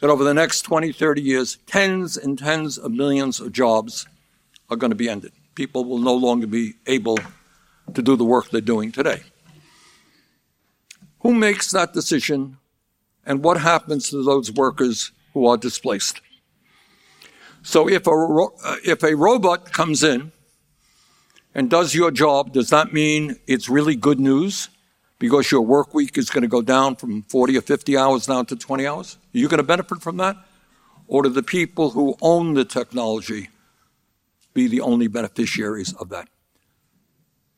that 0.00 0.08
over 0.08 0.24
the 0.24 0.32
next 0.32 0.62
20, 0.62 0.92
30 0.92 1.20
years, 1.20 1.58
tens 1.66 2.16
and 2.16 2.38
tens 2.38 2.78
of 2.78 2.90
millions 2.90 3.40
of 3.40 3.52
jobs 3.52 4.06
are 4.70 4.76
going 4.78 4.90
to 4.90 4.96
be 4.96 5.06
ended. 5.06 5.32
People 5.54 5.84
will 5.84 5.98
no 5.98 6.14
longer 6.14 6.46
be 6.46 6.76
able 6.86 7.18
to 7.92 8.00
do 8.00 8.16
the 8.16 8.24
work 8.24 8.48
they're 8.48 8.62
doing 8.62 8.90
today. 8.90 9.20
Who 11.20 11.34
makes 11.34 11.70
that 11.72 11.92
decision 11.92 12.56
and 13.26 13.44
what 13.44 13.60
happens 13.60 14.08
to 14.08 14.24
those 14.24 14.50
workers 14.50 15.12
who 15.34 15.46
are 15.46 15.58
displaced? 15.58 16.22
So 17.62 17.86
if 17.86 18.06
a, 18.06 18.12
uh, 18.12 18.76
if 18.82 19.02
a 19.02 19.14
robot 19.14 19.74
comes 19.74 20.02
in 20.02 20.32
and 21.58 21.68
does 21.68 21.92
your 21.92 22.12
job, 22.12 22.52
does 22.52 22.70
that 22.70 22.92
mean 22.92 23.34
it's 23.48 23.68
really 23.68 23.96
good 23.96 24.20
news 24.20 24.68
because 25.18 25.50
your 25.50 25.62
work 25.62 25.92
week 25.92 26.16
is 26.16 26.30
going 26.30 26.42
to 26.42 26.48
go 26.48 26.62
down 26.62 26.94
from 26.94 27.22
40 27.22 27.58
or 27.58 27.62
50 27.62 27.96
hours 27.96 28.26
down 28.26 28.46
to 28.46 28.54
20 28.54 28.86
hours? 28.86 29.18
Are 29.34 29.38
you 29.38 29.48
going 29.48 29.58
to 29.58 29.64
benefit 29.64 30.00
from 30.00 30.18
that? 30.18 30.36
Or 31.08 31.24
do 31.24 31.28
the 31.28 31.42
people 31.42 31.90
who 31.90 32.16
own 32.22 32.54
the 32.54 32.64
technology 32.64 33.48
be 34.54 34.68
the 34.68 34.80
only 34.82 35.08
beneficiaries 35.08 35.92
of 35.94 36.10
that? 36.10 36.28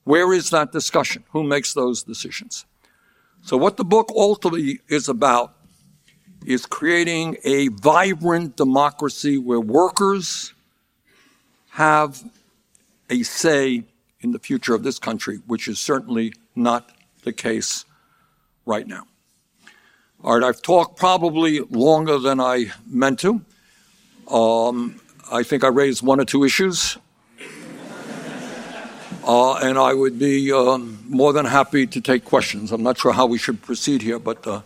Where 0.05 0.33
is 0.33 0.49
that 0.49 0.73
discussion? 0.73 1.25
Who 1.33 1.45
makes 1.45 1.75
those 1.75 2.03
decisions? 2.03 2.65
So, 3.43 3.59
what 3.59 3.77
the 3.77 3.85
book 3.85 4.11
ultimately 4.17 4.81
is 4.89 5.11
about 5.11 5.53
is 6.47 6.65
creating 6.65 7.37
a 7.45 7.69
vibrant 7.69 8.57
democracy 8.57 9.37
where 9.37 9.61
workers 9.61 10.55
have 11.73 12.25
a 13.11 13.23
say 13.25 13.85
in 14.23 14.33
the 14.33 14.39
future 14.39 14.75
of 14.75 14.83
this 14.83 14.99
country, 14.99 15.41
which 15.47 15.69
is 15.69 15.79
certainly 15.79 16.33
not 16.55 16.91
the 17.25 17.33
case 17.33 17.85
right 18.67 18.87
now. 18.87 19.05
All 20.23 20.39
right, 20.39 20.47
I've 20.47 20.61
talked 20.61 20.99
probably 20.99 21.61
longer 21.61 22.19
than 22.19 22.41
I 22.41 22.73
meant 22.87 23.21
to. 23.21 23.41
Um, 24.31 25.01
I 25.33 25.43
think 25.43 25.65
I 25.65 25.69
raised 25.69 26.03
one 26.03 26.21
or 26.21 26.25
two 26.25 26.45
issues. 26.45 26.99
Uh, 29.27 29.55
and 29.57 29.79
I 29.79 29.93
would 29.93 30.19
be 30.19 30.51
um, 30.53 30.99
more 31.09 31.33
than 31.33 31.45
happy 31.45 31.87
to 31.87 32.01
take 32.01 32.25
questions. 32.25 32.73
I'm 32.73 32.83
not 32.83 32.99
sure 32.99 33.13
how 33.13 33.27
we 33.27 33.39
should 33.39 33.63
proceed 33.63 34.03
here, 34.03 34.19
but 34.19 34.47
uh, 34.47 34.63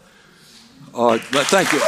uh, 0.95 1.19
thank 1.19 1.73
you. 1.73 1.81